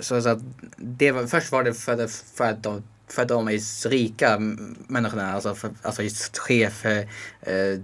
så, 0.00 0.22
så 0.22 0.28
att 0.28 0.38
det 0.76 1.12
var, 1.12 1.26
först 1.26 1.52
var 1.52 1.64
det 1.64 1.74
för, 1.74 2.06
för 2.36 2.44
att 2.44 2.62
de 2.62 2.82
för 3.08 3.22
att 3.22 3.28
de 3.28 3.48
är 3.48 3.88
rika 3.88 4.38
människorna, 4.86 5.32
alltså, 5.32 5.54
för, 5.54 5.70
alltså 5.82 6.02
just 6.02 6.38
chef, 6.38 6.86
eh, 6.86 7.80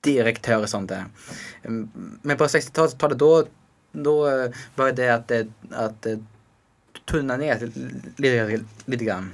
direktör 0.00 0.62
och 0.62 0.68
sånt 0.68 0.88
där. 0.88 1.04
Ehm, 1.62 1.90
Men 2.22 2.36
på 2.36 2.44
60-talet 2.44 3.18
då, 3.18 3.46
då 3.92 4.28
eh, 4.28 4.50
började 4.76 5.02
det 5.02 5.14
att, 5.14 5.30
eh, 5.30 5.44
att 5.70 6.06
eh, 6.06 6.18
tunna 7.04 7.36
ner 7.36 7.70
lite, 8.16 8.64
lite 8.84 9.04
grann. 9.04 9.30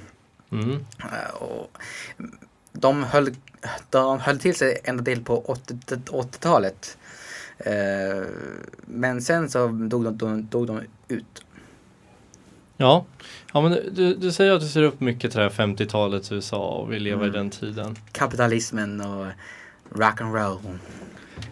Mm. 0.51 0.71
Eh, 0.99 1.35
Och 1.35 1.77
de, 2.73 3.03
höll, 3.03 3.35
de 3.89 4.19
höll 4.19 4.39
till 4.39 4.55
sig 4.55 4.79
ända 4.83 5.03
till 5.03 5.23
på 5.23 5.39
80 5.41 5.73
80-talet. 6.05 6.97
Eh, 7.57 8.23
Men 8.85 9.21
sen 9.21 9.49
så 9.49 9.67
dog 9.67 10.03
de, 10.03 10.17
de, 10.17 10.45
dog 10.47 10.67
de 10.67 10.81
ut. 11.07 11.43
Ja, 12.77 13.05
ja 13.53 13.61
men 13.61 13.71
du, 13.91 14.15
du 14.15 14.31
säger 14.31 14.51
att 14.51 14.61
du 14.61 14.67
ser 14.67 14.83
upp 14.83 14.99
mycket 14.99 15.31
till 15.31 15.39
det 15.39 15.43
här 15.43 15.49
50-talets 15.67 16.31
USA 16.31 16.67
och 16.69 16.91
vill 16.91 17.03
leva 17.03 17.21
i 17.25 17.29
Mm. 17.29 17.33
den 17.33 17.49
tiden. 17.49 17.95
Kapitalismen 18.11 19.01
och 19.01 19.27
rock 19.95 20.21
and 20.21 20.35
roll. 20.35 20.59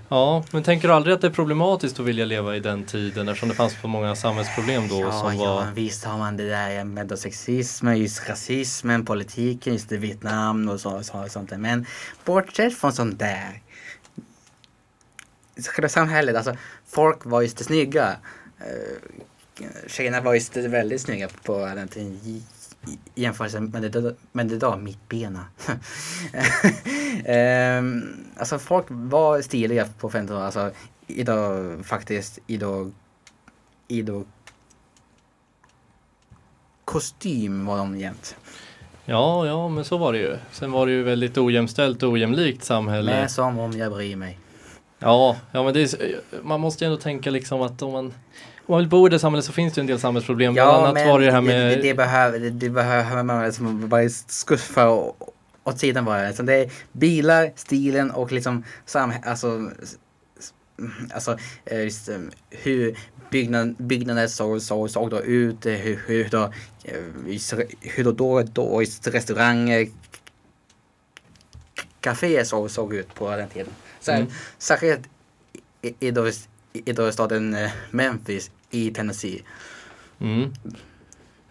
Ja, 0.09 0.43
men 0.51 0.63
tänker 0.63 0.87
du 0.87 0.93
aldrig 0.93 1.15
att 1.15 1.21
det 1.21 1.27
är 1.27 1.31
problematiskt 1.31 1.99
att 1.99 2.05
vilja 2.05 2.25
leva 2.25 2.55
i 2.55 2.59
den 2.59 2.83
tiden 2.83 3.27
eftersom 3.27 3.49
det 3.49 3.55
fanns 3.55 3.81
så 3.81 3.87
många 3.87 4.15
samhällsproblem 4.15 4.87
då 4.87 5.01
Ja, 5.01 5.11
som 5.11 5.35
ja, 5.35 5.55
var... 5.55 5.71
visst 5.75 6.03
har 6.03 6.17
man 6.17 6.37
det 6.37 6.49
där 6.49 6.83
med 6.83 7.19
sexismen, 7.19 7.97
just 7.97 8.29
rasismen, 8.29 9.05
politiken, 9.05 9.73
just 9.73 9.89
det 9.89 9.97
Vietnam 9.97 10.69
och 10.69 10.81
så, 10.81 11.03
så, 11.03 11.25
sånt 11.29 11.49
där. 11.49 11.57
Men 11.57 11.85
bortsett 12.25 12.77
från 12.77 12.93
sånt 12.93 13.19
där. 13.19 13.61
Själva 15.75 15.89
samhället, 15.89 16.35
alltså 16.35 16.55
folk 16.87 17.25
var 17.25 17.41
just 17.41 17.65
snygga. 17.65 18.15
Uh, 18.61 19.67
tjejerna 19.87 20.21
var 20.21 20.33
just 20.33 20.57
väldigt 20.57 21.01
snygga 21.01 21.29
på 21.43 21.65
den 21.75 21.87
tiden. 21.87 22.43
I- 22.87 23.21
jämförelse 23.21 23.59
med 23.59 23.91
det, 23.91 24.15
med 24.31 24.47
det 24.47 24.55
idag, 24.55 24.79
mittbena. 24.81 25.45
um, 27.79 28.03
alltså 28.37 28.59
folk 28.59 28.85
var 28.89 29.41
stiliga 29.41 29.87
på 29.99 30.09
50-talet. 30.09 30.43
Alltså 30.43 30.71
idag 31.07 31.75
faktiskt, 31.85 32.39
idag, 32.47 32.91
idag 33.87 34.25
kostym 36.85 37.65
var 37.65 37.77
de 37.77 37.97
jämt. 37.97 38.35
Ja, 39.05 39.47
ja, 39.47 39.69
men 39.69 39.85
så 39.85 39.97
var 39.97 40.13
det 40.13 40.19
ju. 40.19 40.37
Sen 40.51 40.71
var 40.71 40.85
det 40.85 40.91
ju 40.91 41.03
väldigt 41.03 41.37
ojämställt 41.37 42.03
och 42.03 42.11
ojämlikt 42.11 42.63
samhälle. 42.63 43.11
Men 43.11 43.29
som 43.29 43.59
om 43.59 43.71
jag 43.77 43.91
bryr 43.91 44.15
mig. 44.15 44.39
Ja, 44.99 45.37
ja 45.51 45.63
men 45.63 45.73
det 45.73 45.81
är, 45.93 46.19
man 46.43 46.59
måste 46.59 46.83
ju 46.83 46.85
ändå 46.91 47.01
tänka 47.01 47.29
liksom 47.31 47.61
att 47.61 47.81
om 47.81 47.91
man, 47.91 48.13
om 48.67 48.73
man 48.73 48.79
vill 48.79 48.89
bo 48.89 49.07
i 49.07 49.09
det 49.09 49.19
samhället 49.19 49.45
så 49.45 49.51
finns 49.51 49.73
det 49.73 49.81
en 49.81 49.87
del 49.87 49.99
samhällsproblem. 49.99 50.53
Bland 50.53 50.69
annat 50.85 51.07
var 51.07 51.19
det 51.19 51.25
det 51.25 51.31
här 51.31 51.41
med... 51.41 51.69
det, 51.69 51.75
det, 51.75 51.81
det, 51.81 51.93
behöver, 51.93 52.39
det, 52.39 52.49
det 52.49 52.69
behöver 52.69 53.23
man 53.23 53.45
liksom 53.45 53.89
bara 53.89 54.09
skuffa 54.09 54.89
å- 54.89 55.15
åt 55.63 55.79
sidan 55.79 56.05
bara. 56.05 56.27
Alltså 56.27 56.43
det 56.43 56.53
är 56.53 56.71
bilar, 56.91 57.51
stilen 57.55 58.11
och 58.11 58.31
liksom 58.31 58.63
samhället, 58.85 59.27
alltså, 59.27 59.71
alltså 61.13 61.37
eh, 61.65 61.83
just, 61.83 62.09
eh, 62.09 62.17
hur 62.49 62.97
byggnad, 63.31 63.75
byggnader 63.77 64.27
såg, 64.27 64.61
såg, 64.61 64.89
såg 64.89 65.09
då 65.09 65.21
ut, 65.21 65.65
eh, 65.65 65.73
hur, 65.73 65.99
hur 66.07 66.29
då, 66.29 66.43
eh, 66.83 66.93
hur 67.81 68.03
då, 68.03 68.11
då, 68.11 68.41
då 68.43 68.81
restauranger, 69.03 69.87
kaféer 72.01 72.43
såg, 72.43 72.71
såg 72.71 72.93
ut 72.95 73.15
på 73.15 73.29
den 73.35 73.49
tiden. 73.49 73.67
Här, 74.07 74.15
Mm. 74.17 74.27
Särskilt 74.57 74.99
i, 75.81 75.93
i, 75.99 76.11
då, 76.11 76.27
i 76.73 76.91
då 76.93 77.11
staden 77.11 77.53
eh, 77.55 77.69
Memphis 77.91 78.51
i 78.71 78.91
Tennessee. 78.91 79.41
Mm. 80.21 80.53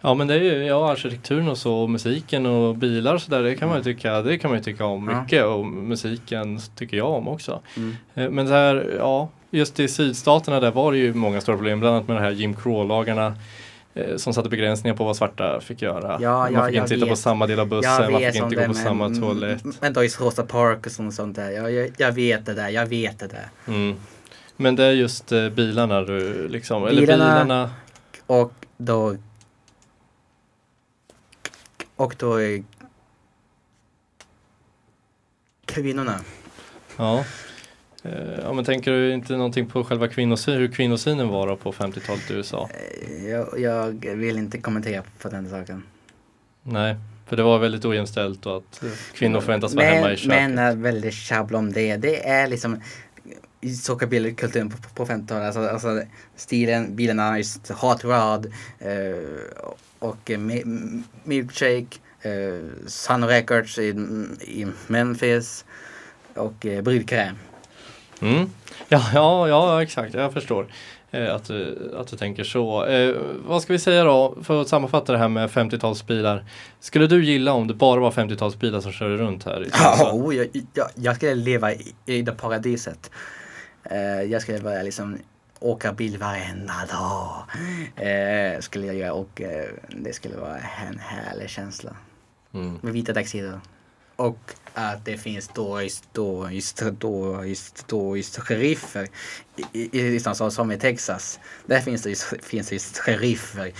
Ja 0.01 0.13
men 0.13 0.27
det 0.27 0.33
är 0.33 0.39
ju, 0.39 0.65
ja 0.65 0.91
arkitekturen 0.91 1.47
och 1.47 1.57
så, 1.57 1.73
och 1.73 1.89
musiken 1.89 2.45
och 2.45 2.75
bilar 2.75 3.13
och 3.13 3.21
sådär, 3.21 3.43
det 3.43 3.55
kan 3.55 3.69
man 3.69 3.77
ju 3.77 3.83
tycka, 3.83 4.21
det 4.21 4.37
kan 4.37 4.51
man 4.51 4.57
ju 4.57 4.63
tycka 4.63 4.85
om 4.85 5.05
mycket 5.05 5.45
och 5.45 5.65
musiken 5.65 6.59
tycker 6.75 6.97
jag 6.97 7.09
om 7.09 7.27
också. 7.27 7.61
Mm. 7.77 7.95
Eh, 8.15 8.29
Men 8.29 8.47
så 8.47 8.53
här, 8.53 8.95
ja, 8.97 9.29
just 9.51 9.79
i 9.79 9.87
sydstaterna 9.87 10.59
där 10.59 10.71
var 10.71 10.91
det 10.91 10.97
ju 10.97 11.13
många 11.13 11.41
stora 11.41 11.57
problem, 11.57 11.79
bland 11.79 11.95
annat 11.95 12.07
med 12.07 12.17
de 12.17 12.21
här 12.21 12.31
Jim 12.31 12.55
Crow-lagarna 12.55 13.35
eh, 13.93 14.15
som 14.15 14.33
satte 14.33 14.49
begränsningar 14.49 14.95
på 14.95 15.03
vad 15.03 15.15
svarta 15.15 15.61
fick 15.61 15.81
göra. 15.81 16.17
Ja, 16.21 16.39
man 16.39 16.53
ja, 16.53 16.65
fick 16.65 16.75
inte 16.75 16.87
sitta 16.87 17.05
på 17.05 17.15
samma 17.15 17.47
del 17.47 17.59
av 17.59 17.67
bussen, 17.67 18.11
man 18.11 18.21
fick 18.21 18.35
inte 18.35 18.55
gå 18.55 18.65
på 18.65 18.73
samma 18.73 19.09
toalett. 19.09 19.63
Men 19.81 19.93
då 19.93 20.03
i 20.03 20.07
Rosa 20.07 20.43
Park 20.43 20.85
och 20.85 20.91
sånt, 20.91 21.13
sånt 21.13 21.35
där. 21.35 21.51
Jag, 21.51 21.71
jag, 21.71 21.89
jag 21.97 22.11
vet 22.11 22.45
det 22.45 22.53
där, 22.53 22.69
jag 22.69 22.85
vet 22.85 23.19
det 23.19 23.27
där. 23.27 23.47
Mm. 23.67 23.95
Men 24.57 24.75
det 24.75 24.83
är 24.85 24.91
just 24.91 25.31
eh, 25.31 25.49
bilarna 25.49 26.01
du 26.01 26.47
liksom, 26.47 26.85
eller 26.87 27.01
Bilarna- 27.01 27.43
bilarna. 27.43 27.71
Och 28.27 28.53
då... 28.77 29.17
Och 31.95 32.15
då... 32.19 32.41
är 32.41 32.63
Kvinnorna. 35.65 36.19
Ja. 36.97 37.25
Eh, 38.03 38.11
ja 38.43 38.53
men 38.53 38.65
tänker 38.65 38.91
du 38.91 39.13
inte 39.13 39.33
någonting 39.35 39.65
på 39.67 39.83
själva 39.83 40.07
kvinnosynen, 40.07 40.59
hur 40.59 40.67
kvinnosynen 40.71 41.27
var 41.27 41.47
då 41.47 41.55
på 41.55 41.71
50-talet 41.71 42.31
i 42.31 42.33
USA? 42.33 42.69
Eh, 42.73 43.25
Jag, 43.29 43.59
jag 43.59 43.91
vill 44.15 44.37
inte 44.37 44.57
kommentera 44.57 45.03
på 45.21 45.29
den 45.29 45.49
saken. 45.49 45.83
Nej, 46.63 46.95
för 47.25 47.35
det 47.37 47.43
var 47.43 47.59
väldigt 47.59 47.85
ojämställt 47.85 48.45
och 48.45 48.57
att 48.57 48.83
kvinnor 49.13 49.41
förväntas 49.41 49.73
vara 49.75 49.85
hemma 49.85 50.11
i 50.11 50.17
köket. 50.17 50.29
Män 50.29 50.57
är 50.57 50.75
väldigt 50.75 51.13
tjabbla 51.13 51.57
om 51.57 51.73
det. 51.73 51.97
Det 51.97 52.27
är 52.27 52.47
liksom 52.47 52.81
sockerbilkulturen 53.69 54.69
på, 54.69 54.77
på 54.93 55.05
50-talet. 55.05 55.45
Alltså, 55.45 55.67
alltså 55.67 56.01
stilen, 56.35 56.95
bilarna, 56.95 57.37
just 57.37 57.69
hot 57.69 58.03
rod 58.03 58.45
eh, 58.79 59.17
och 59.99 60.31
eh, 60.31 60.39
milkshake, 61.23 61.97
eh, 62.21 62.87
Sun 62.87 63.27
Records 63.27 63.79
i, 63.79 63.87
i 64.41 64.67
Memphis 64.87 65.65
och 66.33 66.65
eh, 66.65 66.81
brudkräm. 66.81 67.35
Mm. 68.21 68.49
Ja, 68.87 69.05
ja, 69.13 69.47
ja, 69.47 69.83
exakt, 69.83 70.13
jag 70.13 70.33
förstår. 70.33 70.67
Eh, 71.11 71.35
att, 71.35 71.45
du, 71.45 71.91
att 71.97 72.07
du 72.07 72.17
tänker 72.17 72.43
så. 72.43 72.85
Eh, 72.85 73.15
vad 73.45 73.61
ska 73.61 73.73
vi 73.73 73.79
säga 73.79 74.03
då 74.03 74.37
för 74.43 74.61
att 74.61 74.67
sammanfatta 74.67 75.11
det 75.11 75.17
här 75.17 75.27
med 75.27 75.49
50-talsbilar. 75.49 76.45
Skulle 76.79 77.07
du 77.07 77.25
gilla 77.25 77.53
om 77.53 77.67
det 77.67 77.73
bara 77.73 77.99
var 77.99 78.11
50-talsbilar 78.11 78.79
som 78.79 78.91
körde 78.91 79.17
runt 79.17 79.43
här? 79.45 79.65
I 79.65 79.69
oh, 80.11 80.35
jag, 80.35 80.47
jag, 80.73 80.87
jag 80.95 81.15
skulle 81.15 81.35
leva 81.35 81.73
i, 81.73 81.95
i 82.05 82.21
det 82.21 82.31
paradiset. 82.31 83.11
Eh, 83.89 84.21
jag 84.21 84.41
skulle 84.41 84.59
börja 84.59 84.83
liksom 84.83 85.17
åka 85.59 85.93
bil 85.93 86.17
varenda 86.17 86.85
dag. 86.91 87.43
Eh, 88.07 88.59
skulle 88.59 88.87
jag 88.87 88.95
göra 88.95 89.13
och 89.13 89.41
eh, 89.41 89.69
det 89.89 90.13
skulle 90.13 90.37
vara 90.37 90.57
en 90.57 90.99
härlig 90.99 91.49
känsla. 91.49 91.95
Mm. 92.53 92.79
Med 92.81 92.93
vita 92.93 93.13
däcksidor. 93.13 93.61
Och 94.15 94.39
att 94.73 95.05
det 95.05 95.17
finns 95.17 95.47
då 95.47 95.81
just 95.81 96.13
då 96.13 96.51
just 96.51 96.83
då 96.99 97.45
just 97.45 97.87
då 97.87 98.17
just 98.17 98.39
sheriffer 98.39 99.07
i, 99.55 99.79
i, 99.79 99.99
i 99.99 100.11
liksom 100.11 100.51
som 100.51 100.71
i 100.71 100.77
Texas. 100.77 101.39
Där 101.65 101.81
finns 101.81 102.03
det 102.03 102.09
just, 102.09 102.45
finns 102.45 102.71
just 102.71 102.97
sheriffer 102.97 103.73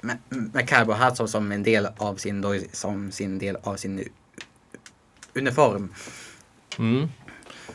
med, 0.00 0.18
med 0.30 0.68
cowboyhatt 0.68 1.16
som, 1.16 1.28
som 1.28 1.52
en 1.52 1.62
del 1.62 1.88
av 1.96 2.16
sin 2.16 2.68
som 2.72 3.12
sin 3.12 3.38
del 3.38 3.56
av 3.62 3.76
sin 3.76 4.08
uniform. 5.34 5.94
Mm. 6.78 7.08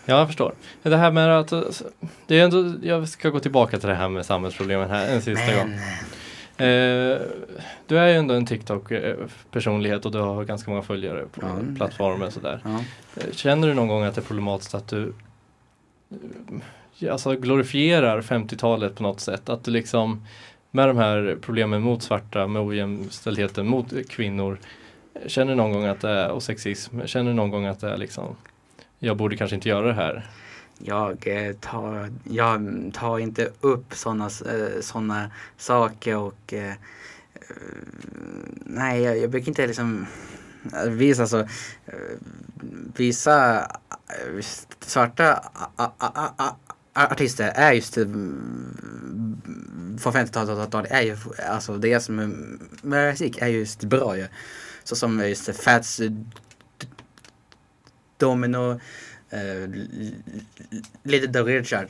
Ja, 0.05 0.17
jag 0.17 0.27
förstår. 0.27 0.53
Det 0.83 0.97
här 0.97 1.11
med 1.11 1.39
att 1.39 1.53
det 2.27 2.39
är 2.39 2.43
ändå, 2.43 2.73
jag 2.87 3.09
ska 3.09 3.29
gå 3.29 3.39
tillbaka 3.39 3.79
till 3.79 3.89
det 3.89 3.95
här 3.95 4.09
med 4.09 4.25
samhällsproblemen 4.25 4.89
här 4.89 5.07
en 5.13 5.21
sista 5.21 5.55
gång. 5.55 5.69
Men 5.69 5.79
Eh, 6.57 7.17
du 7.87 7.97
är 7.99 8.07
ju 8.07 8.13
ändå 8.13 8.33
en 8.33 8.45
TikTok-personlighet 8.45 10.05
och 10.05 10.11
du 10.11 10.19
har 10.19 10.43
ganska 10.43 10.71
många 10.71 10.83
följare 10.83 11.25
på 11.31 11.41
Ja. 11.41 11.75
plattformen 11.77 12.27
och 12.27 12.33
sådär. 12.33 12.59
ja. 12.63 12.79
Eh, 13.17 13.31
Känner 13.31 13.67
du 13.67 13.73
någon 13.73 13.87
gång 13.87 14.03
att 14.03 14.15
det 14.15 14.21
är 14.21 14.25
problematiskt 14.25 14.75
att 14.75 14.87
du 14.87 15.13
eh, 16.99 17.11
alltså 17.11 17.35
glorifierar 17.35 18.21
50-talet 18.21 18.95
på 18.95 19.03
något 19.03 19.19
sätt? 19.19 19.49
Att 19.49 19.63
du 19.63 19.71
liksom 19.71 20.25
med 20.71 20.87
de 20.87 20.97
här 20.97 21.37
problemen 21.41 21.81
mot 21.81 22.03
svarta, 22.03 22.47
med 22.47 22.61
ojämställdheten 22.61 23.67
mot 23.67 23.93
kvinnor 24.09 24.57
Känner 25.27 25.51
du 25.51 25.55
någon 25.55 25.71
gång 25.73 25.85
att 25.85 26.01
det 26.01 26.09
är, 26.09 26.29
och 26.29 26.43
sexism, 26.43 26.99
känner 27.05 27.31
du 27.31 27.35
någon 27.35 27.49
gång 27.51 27.65
att 27.65 27.79
det 27.79 27.89
är 27.89 27.97
liksom 27.97 28.35
jag 29.05 29.17
borde 29.17 29.37
kanske 29.37 29.55
inte 29.55 29.69
göra 29.69 29.87
det 29.87 29.93
här? 29.93 30.27
Jag 30.77 31.27
eh, 31.27 31.53
tar, 31.53 32.09
jag 32.23 32.61
tar 32.93 33.19
inte 33.19 33.51
upp 33.61 33.95
sådana 33.95 34.25
eh, 34.25 34.81
såna 34.81 35.31
saker 35.57 36.17
och 36.17 36.53
eh, 36.53 36.69
eh, 36.69 36.75
nej, 38.65 39.01
jag, 39.01 39.17
jag 39.17 39.29
brukar 39.29 39.47
inte 39.47 39.67
liksom 39.67 40.05
eh, 40.73 40.89
visa 40.89 41.21
alltså 41.21 41.47
visa 42.95 43.67
svarta 44.79 45.43
artister 46.93 47.51
är 47.55 47.73
just 47.73 47.93
från 47.93 50.13
50-talet 50.13 50.91
är 50.91 51.01
ju 51.01 51.17
alltså 51.49 51.77
det 51.77 51.99
som 51.99 52.19
är 52.19 52.29
musik 52.87 53.37
är 53.41 53.47
just 53.47 53.83
bra 53.83 54.17
ju. 54.17 54.27
Så 54.83 54.95
som 54.95 55.19
just 55.19 55.55
Fats 55.55 56.01
Domino 58.23 58.79
eh, 59.29 59.69
Little 61.03 61.43
Richard 61.43 61.87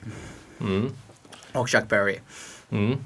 Mm. 0.61 0.89
och 1.53 1.69
Chuck 1.69 1.89
Berry. 1.89 2.19
Mm. 2.69 2.97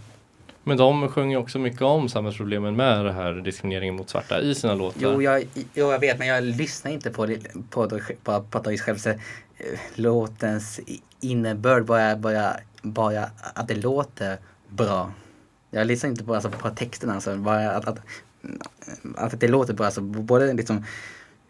Men 0.64 0.78
de 0.78 1.10
sjunger 1.10 1.32
ju 1.32 1.38
också 1.38 1.60
mycket 1.60 1.82
om 1.82 2.10
samhällsproblemen 2.10 2.76
med 2.76 3.06
det 3.06 3.12
här 3.12 3.34
diskrimineringen 3.34 3.96
mot 3.96 4.10
svarta 4.10 4.42
i 4.42 4.56
sina 4.56 4.74
låtar. 4.76 5.00
Jo 5.02 5.22
jag, 5.22 5.48
jo, 5.74 5.92
jag 5.92 6.00
vet 6.00 6.20
men 6.20 6.28
jag 6.28 6.44
lyssnar 6.44 6.92
inte 6.92 7.12
på 7.12 7.26
det, 7.26 7.40
på, 7.70 7.86
det, 7.86 8.02
på, 8.24 8.42
på 8.42 8.58
att 8.58 8.80
själv 8.80 9.08
eh, 9.08 9.16
låtens 9.96 10.80
innebörd, 11.20 11.86
bara, 11.86 12.16
bara, 12.16 12.56
bara 12.82 13.30
att 13.54 13.68
det 13.68 13.76
låter 13.76 14.38
bra. 14.70 15.12
Jag 15.72 15.88
lyssnar 15.88 16.10
inte 16.10 16.24
på, 16.24 16.36
alltså, 16.36 16.50
på 16.50 16.70
texten 16.70 17.10
alltså, 17.10 17.36
bara 17.38 17.72
att, 17.72 17.88
att, 17.88 18.00
att 19.16 19.40
det 19.40 19.48
låter 19.48 19.74
bra, 19.74 19.86
alltså, 19.86 20.02
både 20.02 20.54
liksom 20.54 20.86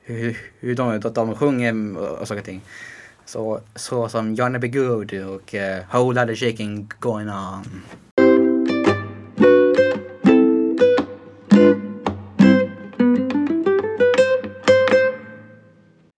hur, 0.07 0.37
hur 0.59 0.75
de, 0.75 0.99
de 0.99 1.35
sjunger 1.35 1.97
och 1.97 2.27
saker 2.27 2.41
och 2.41 2.45
ting. 2.45 2.61
Så, 3.25 3.61
så 3.75 4.09
som 4.09 4.35
Johnny 4.35 4.59
Be 4.59 4.67
Good 4.67 5.13
och 5.13 5.53
uh, 5.53 5.95
Whole 5.99 6.21
Lotta 6.21 6.35
Shaking 6.35 6.91
Going 6.99 7.29
On. 7.29 7.81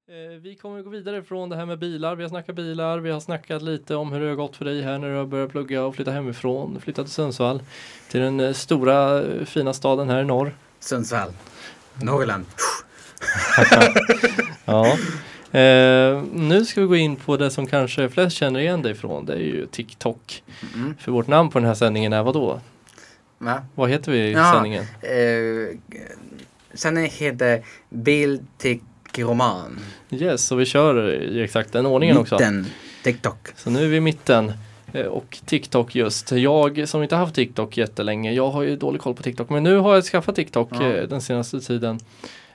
Eh, 0.10 0.42
Vi 0.42 0.56
kommer 0.62 0.82
gå 0.82 0.90
vidare 0.90 1.24
från 1.24 1.50
det 1.50 1.56
här 1.56 1.66
med 1.66 1.80
bilar. 1.80 2.16
Vi 2.16 2.24
har 2.24 2.30
snackat 2.30 2.56
bilar, 2.56 3.00
vi 3.00 3.12
har 3.12 3.20
snackat 3.20 3.62
lite 3.62 3.96
om 3.96 4.12
hur 4.12 4.22
det 4.22 4.28
har 4.28 4.36
gått 4.36 4.56
för 4.56 4.66
dig 4.66 4.82
här 4.82 4.98
när 4.98 5.10
du 5.10 5.16
har 5.16 5.26
börjat 5.26 5.52
plugga 5.52 5.84
och 5.84 5.96
flytta 5.96 6.12
hemifrån, 6.12 6.82
flytta 6.82 7.04
till 7.04 7.12
Sundsvall. 7.14 7.62
Till 8.10 8.20
den 8.20 8.40
eh, 8.40 8.54
stora 8.54 9.24
fina 9.46 9.74
staden 9.74 10.10
här 10.10 10.22
i 10.22 10.26
norr. 10.26 10.56
Sundsvall. 10.80 11.30
Norrland. 12.02 12.46
Ja. 14.66 14.98
Eh, 15.60 16.24
nu 16.34 16.66
ska 16.66 16.82
vi 16.82 16.88
gå 16.88 16.96
in 16.96 17.16
på 17.16 17.38
det 17.38 17.52
som 17.52 17.68
kanske 17.68 18.10
flest 18.10 18.36
känner 18.38 18.60
igen 18.60 18.82
dig 18.82 18.96
från. 18.96 19.26
Det 19.26 19.34
är 19.34 19.38
ju 19.40 19.66
TikTok. 19.66 20.44
Mm. 20.76 20.96
För 21.00 21.12
vårt 21.12 21.28
namn 21.28 21.50
på 21.50 21.60
den 21.60 21.68
här 21.68 21.76
sändningen 21.76 22.14
är 22.14 22.24
vad 22.24 22.34
då? 22.34 22.62
Va? 23.38 23.62
Vad 23.76 23.90
heter 23.90 24.12
vi 24.12 24.18
i 24.18 24.32
Ja. 24.32 24.52
sändningen? 24.54 24.84
Eh, 25.02 25.78
sen 26.74 26.98
heter 26.98 27.64
Bild 27.90 28.42
roman. 29.18 29.80
Yes, 30.12 30.46
så 30.48 30.56
vi 30.56 30.66
kör 30.66 31.14
i 31.14 31.44
exakt 31.44 31.74
den 31.74 31.86
ordningen 31.86 32.18
också. 32.18 32.36
Mitten. 32.36 32.66
TikTok. 33.04 33.48
Så 33.56 33.70
nu 33.70 33.84
är 33.86 33.88
vi 33.88 33.98
i 33.98 34.00
mitten. 34.02 34.54
eh, 34.94 35.06
Och 35.06 35.38
TikTok 35.46 35.96
just. 35.96 36.32
Jag 36.32 36.90
som 36.90 37.04
inte 37.04 37.16
haft 37.16 37.36
TikTok 37.36 37.78
jättelänge, 37.78 38.32
jag 38.34 38.50
har 38.50 38.62
ju 38.64 38.76
dålig 38.76 39.02
koll 39.02 39.14
på 39.16 39.24
TikTok. 39.24 39.50
Men 39.50 39.64
nu 39.64 39.76
har 39.78 39.96
jag 39.96 40.04
skaffat 40.04 40.36
TikTok 40.36 40.70
Ja. 40.72 40.84
eh, 40.84 41.04
den 41.08 41.22
senaste 41.22 41.60
tiden. 41.62 42.00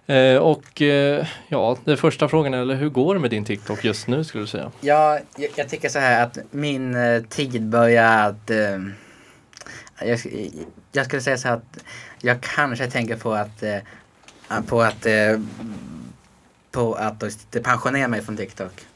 Eh, 0.07 0.37
och 0.37 0.83
eh, 0.83 1.27
ja, 1.49 1.77
den 1.85 1.97
första 1.97 2.29
frågan 2.29 2.55
är, 2.55 2.59
eller 2.59 2.75
hur 2.75 2.89
går 2.89 3.15
det 3.15 3.21
med 3.21 3.31
din 3.31 3.45
TikTok 3.45 3.85
just 3.85 4.07
nu 4.07 4.25
skulle 4.25 4.43
du 4.43 4.49
säga? 4.49 4.73
Ja, 4.81 5.19
jag, 5.37 5.51
jag 5.57 5.69
tycker 5.69 5.89
så 5.89 5.99
här 5.99 6.23
att 6.23 6.39
min 6.51 6.95
eh, 6.95 7.23
tid 7.23 7.63
börjar 7.63 8.29
att... 8.29 8.51
Eh, 8.51 8.79
jag, 10.01 10.19
jag 10.93 11.07
skulle 11.07 11.23
säga 11.23 11.37
så 11.37 11.49
här 11.49 11.57
att 11.57 11.85
jag 12.21 12.41
kanske 12.41 12.91
tänker 12.91 13.17
på 13.17 13.33
att... 13.33 13.63
Eh, 13.63 13.79
på 14.67 14.83
att... 14.83 15.07
Eh, 15.07 15.41
på 16.71 16.95
att 16.95 17.23
eh, 17.57 17.63
pensionera 17.63 18.09
mig 18.09 18.23
från 18.23 18.37
TikTok. 18.37 18.87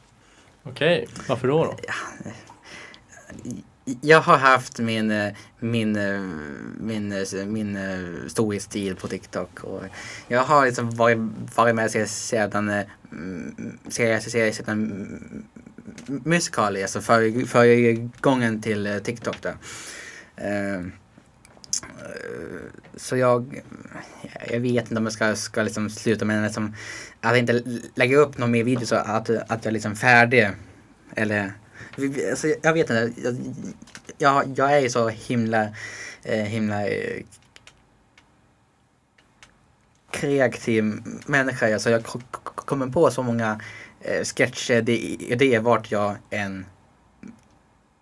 Okej, 0.63 1.07
varför 1.27 1.47
då? 1.47 1.65
då? 1.65 1.75
Jag 4.01 4.21
har 4.21 4.37
haft 4.37 4.79
min, 4.79 5.11
eh, 5.11 5.33
min, 5.59 5.95
eh, 5.95 6.21
min, 6.79 7.11
eh, 7.11 7.45
min 7.45 7.77
storhetstid 8.27 8.97
på 8.97 9.07
TikTok. 9.07 9.63
Och 9.63 9.83
jag 10.27 10.43
har 10.43 10.65
liksom 10.65 10.89
varit, 10.89 11.17
varit 11.55 11.75
med 11.75 11.91
sedan, 11.91 12.69
mm, 12.69 12.85
sedan, 13.89 14.17
mm, 14.19 14.37
mm, 14.37 14.53
sedan 14.53 15.25
Musical.ly, 16.05 16.81
alltså 16.81 17.01
för, 17.01 17.45
för 17.45 18.61
till 18.61 18.99
TikTok. 19.03 19.35
Då. 19.41 19.49
Ehm, 20.35 20.91
så 22.95 23.17
jag, 23.17 23.61
jag 24.49 24.59
vet 24.59 24.83
inte 24.83 24.95
om 24.95 25.03
jag 25.03 25.13
ska, 25.13 25.35
ska 25.35 25.63
liksom 25.63 25.89
sluta 25.89 26.25
men 26.25 26.43
liksom, 26.43 26.75
att 27.21 27.37
inte 27.37 27.63
lägga 27.95 28.17
upp 28.17 28.37
någon 28.37 28.51
mer 28.51 28.63
video 28.63 28.85
så 28.85 28.95
att, 28.95 29.29
att 29.29 29.49
jag 29.49 29.65
är 29.65 29.71
liksom 29.71 29.95
färdig. 29.95 30.49
Eller, 31.15 31.53
alltså, 32.29 32.47
jag 32.61 32.73
vet 32.73 32.89
inte. 32.89 33.13
Jag, 33.23 33.35
jag, 34.17 34.53
jag 34.55 34.73
är 34.73 34.79
ju 34.79 34.89
så 34.89 35.09
himla, 35.09 35.67
eh, 36.23 36.43
himla 36.43 36.87
eh, 36.87 37.23
kreativ 40.11 41.03
människa. 41.25 41.73
Alltså 41.73 41.89
jag 41.89 42.03
kommer 42.55 42.87
på 42.87 43.11
så 43.11 43.23
många 43.23 43.61
eh, 44.01 44.23
sketcher, 44.23 44.81
det, 44.81 44.97
idéer 44.97 45.59
vart 45.59 45.91
jag 45.91 46.15
än 46.29 46.65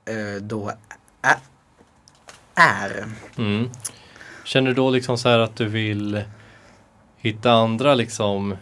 eh, 0.05 0.41
då 0.41 0.71
är. 2.55 3.05
Mm. 3.37 3.69
Känner 4.43 4.67
du 4.67 4.73
då 4.73 4.89
liksom 4.89 5.17
så 5.17 5.29
här 5.29 5.39
att 5.39 5.55
du 5.55 5.65
vill 5.65 6.23
hitta 7.17 7.51
andra 7.51 7.95
liksom 7.95 8.57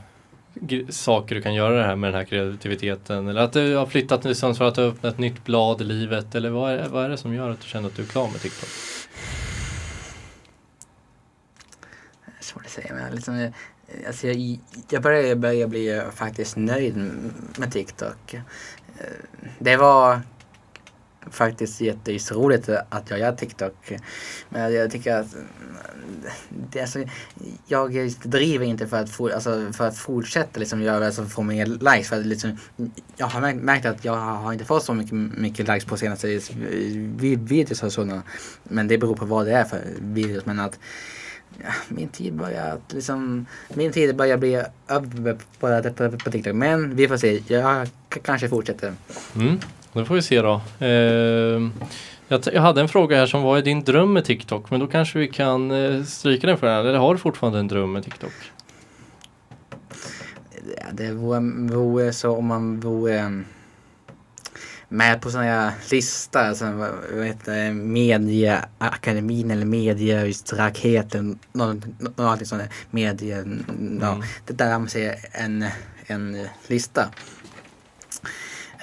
saker 0.89 1.35
du 1.35 1.41
kan 1.41 1.53
göra 1.53 1.75
det 1.75 1.83
här 1.83 1.95
med 1.95 2.07
den 2.07 2.17
här 2.17 2.25
kreativiteten? 2.25 3.27
Eller 3.27 3.41
att 3.41 3.53
du 3.53 3.75
har 3.75 3.85
flyttat 3.85 4.21
till 4.21 4.35
Sundsvall, 4.35 4.67
att 4.67 4.75
du 4.75 4.81
har 4.81 4.89
öppnat 4.89 5.13
ett 5.13 5.19
nytt 5.19 5.45
blad 5.45 5.81
i 5.81 5.83
livet? 5.83 6.35
Eller 6.35 6.49
vad 6.49 6.71
är, 6.71 6.89
vad 6.89 7.05
är 7.05 7.09
det 7.09 7.17
som 7.17 7.33
gör 7.33 7.49
att 7.49 7.61
du 7.61 7.67
känner 7.67 7.87
att 7.87 7.95
du 7.95 8.01
är 8.01 8.07
klar 8.07 8.27
med 8.31 8.41
TikTok? 8.41 8.69
Svårt 12.39 12.65
att 12.65 12.71
säga 12.71 12.93
men 12.93 13.15
liksom, 13.15 13.35
eh, 13.35 13.51
alltså 14.07 14.27
jag, 14.27 14.59
jag 14.89 15.01
börjar, 15.01 15.35
börjar 15.35 15.67
bli 15.67 16.01
faktiskt 16.15 16.57
nöjd 16.57 16.97
med 17.57 17.71
TikTok. 17.71 18.33
Eh, 18.33 18.41
det 19.59 19.77
var 19.77 20.21
faktiskt 21.31 21.81
jätteroligt 21.81 22.69
att 22.89 23.09
jag 23.09 23.19
gör 23.19 23.31
TikTok. 23.31 23.93
Men 24.49 24.73
jag 24.73 24.91
tycker 24.91 25.15
att 25.15 25.35
det, 26.71 26.81
alltså, 26.81 27.03
jag 27.67 28.11
driver 28.23 28.65
inte 28.65 28.87
för 28.87 28.97
att, 28.97 29.09
for, 29.09 29.29
alltså, 29.29 29.71
för 29.73 29.87
att 29.87 29.97
fortsätta 29.97 30.59
liksom 30.59 30.81
göra 30.81 31.05
alltså, 31.05 31.25
få 31.25 31.41
mer 31.41 31.65
likes. 31.65 32.09
För 32.09 32.19
att, 32.19 32.25
liksom, 32.25 32.57
jag 33.17 33.27
har 33.27 33.53
märkt, 33.53 33.85
att 33.85 34.05
jag 34.05 34.15
har 34.15 34.53
inte 34.53 34.65
fått 34.65 34.83
så 34.83 34.93
mycket, 34.93 35.13
mycket 35.13 35.67
likes 35.67 35.85
på 35.85 35.97
senaste 35.97 36.39
videos 37.17 37.83
och 37.83 37.93
sådana. 37.93 38.23
Men 38.63 38.87
det 38.87 38.97
beror 38.97 39.15
på 39.15 39.25
vad 39.25 39.45
det 39.45 39.51
är 39.51 39.63
för 39.63 39.81
videos. 39.99 40.45
Men 40.45 40.59
att 40.59 40.79
min 41.87 42.09
tid 42.09 42.33
börjar 42.33 42.79
liksom, 42.89 43.45
min 43.73 43.91
tid 43.91 44.15
börjar 44.15 44.37
bli 44.37 44.63
över 44.87 45.37
på, 45.59 45.81
på, 45.93 46.17
på 46.17 46.31
TikTok. 46.31 46.55
Men 46.55 46.95
vi 46.95 47.07
får 47.07 47.17
se. 47.17 47.41
Jag 47.47 47.87
kanske 48.23 48.49
fortsätter. 48.49 48.93
Mm, 49.35 49.59
det 49.99 50.05
får 50.05 50.15
vi 50.15 50.21
se 50.21 50.41
då. 50.41 50.61
Eh, 50.79 51.61
jag, 52.27 52.41
jag, 52.53 52.61
hade 52.61 52.81
en 52.81 52.87
fråga 52.87 53.17
här 53.17 53.25
som 53.25 53.41
var 53.41 53.57
i 53.57 53.61
din 53.61 53.83
dröm 53.83 54.13
med 54.13 54.25
TikTok 54.25 54.71
men 54.71 54.79
då 54.79 54.87
kanske 54.87 55.19
vi 55.19 55.27
kan 55.27 55.71
eh, 55.71 56.03
stryka 56.03 56.47
den 56.47 56.57
för 56.57 56.67
den. 56.67 56.87
Eller 56.87 56.99
har 56.99 57.13
du 57.13 57.19
fortfarande 57.19 57.59
en 57.59 57.67
dröm 57.67 57.91
med 57.91 58.03
TikTok? 58.03 58.33
Det 60.91 61.11
vore, 61.11 61.39
vore 61.75 62.13
så 62.13 62.37
om 62.37 62.45
man 62.45 62.79
vore 62.79 63.43
med 64.89 65.21
på 65.21 65.29
sådana 65.29 65.47
här 65.47 65.71
lista, 65.91 66.47
alltså, 66.47 66.91
vad 67.13 67.25
heter 67.25 67.71
Mediaakademin 67.71 69.51
eller 69.51 69.65
Mediaraketen, 69.65 71.39
någonting 71.53 72.45
sånt. 72.45 72.61
Media, 72.91 73.37
mm. 73.37 73.99
ja, 74.01 74.21
det 74.45 74.53
där 74.53 74.79
man 74.79 74.89
ser 74.89 75.15
en, 75.31 75.65
en 76.07 76.47
lista. 76.67 77.09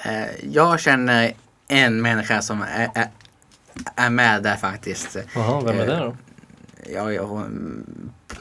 Eh, 0.05 0.45
jag 0.51 0.79
känner 0.79 1.33
en 1.67 2.01
människa 2.01 2.41
som 2.41 2.61
är, 2.61 2.89
är, 2.95 3.07
är 3.95 4.09
med 4.09 4.43
där 4.43 4.55
faktiskt. 4.55 5.17
Jaha, 5.35 5.61
vem 5.65 5.79
är 5.79 5.87
det 5.87 5.97
då? 5.97 6.17
Ja, 6.89 7.23
hon, 7.23 7.85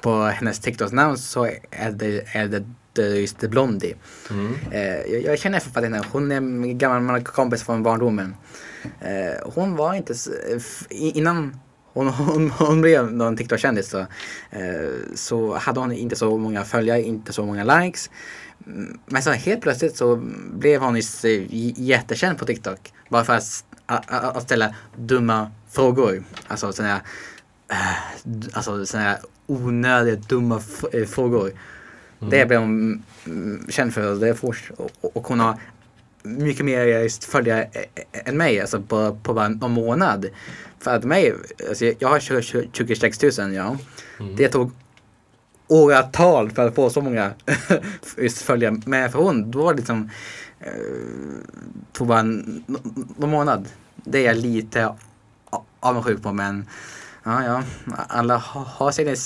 på 0.01 0.25
hennes 0.25 0.61
TikTok-namn 0.61 1.19
så 1.19 1.45
är 1.71 1.91
det, 1.91 2.37
är 2.37 2.49
det 2.93 3.03
just 3.03 3.41
Blondie. 3.41 3.95
Mm. 4.31 4.55
Eh, 4.71 5.13
jag, 5.13 5.23
jag 5.23 5.39
känner 5.39 5.61
för 5.61 5.83
henne. 5.83 6.03
Hon 6.13 6.33
är 6.33 6.37
en 6.37 6.79
gammal 6.79 7.25
kompis 7.25 7.63
från 7.63 7.83
barndomen. 7.83 8.35
Eh, 9.01 9.51
hon 9.55 9.77
var 9.77 9.95
inte, 9.95 10.15
innan 10.91 11.61
hon, 11.93 12.09
hon, 12.09 12.51
hon 12.51 12.81
blev 12.81 13.13
någon 13.13 13.37
TikTok-kändis 13.37 13.91
så, 13.91 13.99
eh, 14.51 14.91
så 15.15 15.55
hade 15.57 15.81
hon 15.81 15.93
inte 15.93 16.17
så 16.17 16.39
många 16.39 16.65
följare, 16.65 17.03
inte 17.03 17.33
så 17.33 17.47
många 17.47 17.65
likes. 17.65 18.11
Men 19.07 19.23
så 19.23 19.31
helt 19.31 19.61
plötsligt 19.61 19.97
så 19.97 20.17
blev 20.53 20.81
hon 20.81 21.01
jättekänd 21.77 22.39
på 22.39 22.47
TikTok. 22.47 22.93
Bara 23.09 23.25
för 23.25 23.33
att, 23.33 23.65
att, 24.37 24.43
ställa 24.43 24.75
dumma 24.97 25.51
frågor. 25.71 26.25
Alltså 26.49 26.73
sådana 26.73 26.93
här, 26.93 27.03
alltså 28.53 28.87
sådana 28.87 29.09
här 29.09 29.19
onödiga 29.47 30.17
dumma 30.17 30.61
frågor. 31.09 31.53
Mm. 32.21 32.31
Det 32.31 32.47
blev 32.47 32.61
hon 32.61 33.03
mm, 33.27 33.67
känd 33.69 33.95
för. 33.95 34.15
Det 34.15 34.35
får, 34.35 34.57
och 35.01 35.27
hon 35.29 35.41
har 35.41 35.59
mycket 36.23 36.65
mer 36.65 37.27
följare 37.27 37.69
än 38.13 38.37
mig, 38.37 38.61
alltså 38.61 38.83
på, 38.83 39.19
på 39.23 39.35
bara 39.35 39.47
en 39.47 39.59
månad. 39.71 40.27
För 40.79 40.97
att 40.97 41.05
mig, 41.05 41.35
alltså 41.69 41.85
jag 41.99 42.09
har 42.09 42.21
26 42.73 43.23
000 43.23 43.33
ja. 43.55 43.77
Mm. 44.21 44.37
Det 44.37 44.49
tog 44.49 44.71
åratal 45.69 46.51
för 46.51 46.69
att 46.69 46.75
få 46.75 46.91
så 46.91 47.01
många 47.01 47.33
följare. 48.45 48.81
Men 48.87 49.13
för 49.13 49.19
hon, 49.19 49.51
då 49.51 49.63
var 49.63 49.73
det 49.73 49.79
liksom, 49.79 50.11
eh, 50.61 50.73
tog 51.93 52.07
bara 52.07 52.21
en, 52.21 52.65
en 53.23 53.31
månad. 53.31 53.69
Det 53.95 54.19
är 54.19 54.27
jag 54.27 54.37
lite 54.37 54.95
avundsjuk 55.81 56.23
på 56.23 56.33
men 56.33 56.67
Ja, 57.25 57.45
ja. 57.45 57.63
Alla 58.09 58.37
har 58.37 58.93
sina 58.93 59.17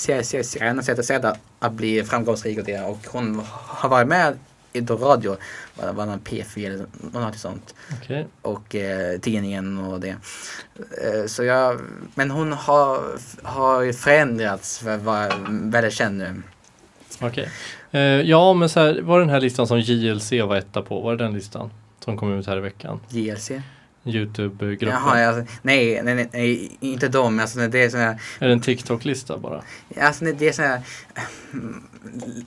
sina 0.83 1.03
sätt 1.03 1.25
att, 1.25 1.39
att 1.59 1.73
bli 1.73 2.03
framgångsrik 2.03 2.59
och 2.59 2.63
det. 2.63 2.81
Och 2.81 2.99
hon 3.07 3.41
har 3.51 3.89
varit 3.89 4.07
med 4.07 4.39
radio, 4.73 5.37
var, 5.75 5.93
var 5.93 6.05
någon 6.05 6.19
P4 6.19 6.65
eller 6.65 6.85
något 7.19 7.37
sånt. 7.37 7.75
Okay. 8.01 8.23
Och 8.41 8.75
eh, 8.75 9.19
tidningen 9.19 9.77
och 9.77 9.99
det. 9.99 10.09
Eh, 11.03 11.25
så 11.27 11.43
jag, 11.43 11.81
men 12.15 12.31
hon 12.31 12.53
har, 12.53 12.99
har 13.43 13.93
förändrats 13.93 14.79
för 14.79 14.89
att 14.89 15.01
vara 15.01 15.29
väldigt 15.47 15.93
känd 15.93 16.17
nu. 16.17 16.41
Okej. 17.19 17.27
Okay. 17.27 18.01
Eh, 18.01 18.21
ja, 18.21 18.53
men 18.53 18.69
så 18.69 18.79
här, 18.79 19.01
var 19.01 19.19
den 19.19 19.29
här 19.29 19.41
listan 19.41 19.67
som 19.67 19.79
JLC 19.79 20.31
var 20.31 20.55
etta 20.55 20.81
på, 20.81 21.01
var 21.01 21.15
det 21.15 21.23
den 21.23 21.33
listan 21.33 21.69
som 21.99 22.17
kom 22.17 22.39
ut 22.39 22.47
här 22.47 22.57
i 22.57 22.61
veckan? 22.61 22.99
JLC? 23.09 23.51
Youtube-gruppen? 24.09 24.87
Jaha, 24.87 25.27
alltså, 25.27 25.53
nej, 25.61 26.01
nej, 26.03 26.29
nej, 26.33 26.77
inte 26.79 27.07
de. 27.07 27.39
Alltså, 27.39 27.67
det 27.67 27.83
är 27.83 27.89
sån 27.89 27.99
här, 27.99 28.21
Är 28.39 28.47
det 28.47 28.53
en 28.53 28.61
TikTok-lista 28.61 29.37
bara? 29.37 29.61
Alltså, 30.01 30.25
det 30.25 30.47
är 30.47 30.51
så 30.51 30.61
här, 30.61 30.81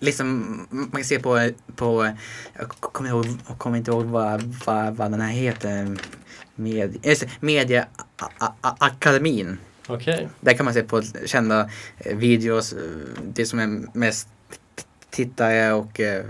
liksom, 0.01 0.59
man 0.71 0.91
kan 0.91 1.05
se 1.05 1.19
på, 1.19 1.51
på 1.77 2.13
jag 2.59 2.69
kommer, 2.69 3.11
ihåg, 3.11 3.27
jag 3.49 3.59
kommer 3.59 3.79
inte 3.79 3.91
ihåg 3.91 4.05
vad, 4.05 4.43
vad, 4.67 4.97
vad 4.97 5.11
den 5.11 5.21
här 5.21 5.33
heter. 5.33 5.97
Med, 6.55 7.17
Mediaakademin. 7.41 9.59
Okej. 9.87 10.15
Okay. 10.15 10.27
Där 10.41 10.55
kan 10.55 10.65
man 10.65 10.75
se 10.75 10.83
på 10.83 11.03
kända 11.27 11.71
eh, 11.99 12.17
videos, 12.17 12.73
eh, 12.73 12.79
det 13.35 13.47
som 13.47 13.59
är 13.59 13.99
mest 13.99 14.29
tittare 15.11 15.73
och 15.73 16.01
eh, 16.01 16.25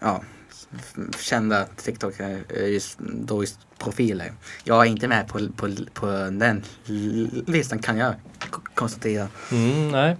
ja, 0.00 0.22
kända 1.20 1.66
TikTokare 1.76 2.42
just, 2.68 2.98
då 2.98 3.42
just 3.42 3.58
profiler. 3.78 4.32
Jag 4.64 4.86
är 4.86 4.90
inte 4.90 5.08
med 5.08 5.28
på, 5.28 5.48
på, 5.56 5.70
på 5.94 6.06
den 6.32 6.62
listan 7.46 7.78
kan 7.78 7.98
jag 7.98 8.14
konstatera. 8.74 9.28
Mm, 9.52 9.88
nej. 9.88 10.16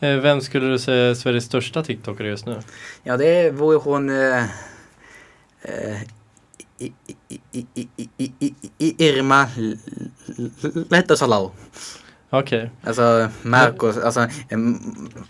Eh, 0.00 0.16
vem 0.16 0.40
skulle 0.40 0.66
du 0.66 0.78
säga 0.78 1.10
är 1.10 1.14
Sveriges 1.14 1.44
största 1.44 1.82
TikTokare 1.82 2.28
just 2.28 2.46
nu? 2.46 2.60
Ja 3.02 3.16
det 3.16 3.50
vore 3.50 3.76
hon 3.76 4.10
eh, 4.10 4.44
eh, 5.62 6.00
Irma 8.78 9.48
Lättösalau. 10.88 11.50
Okej. 12.30 12.58
Okay. 12.58 12.68
Alltså 12.84 13.28
Marcos, 13.42 13.96
alltså 13.98 14.28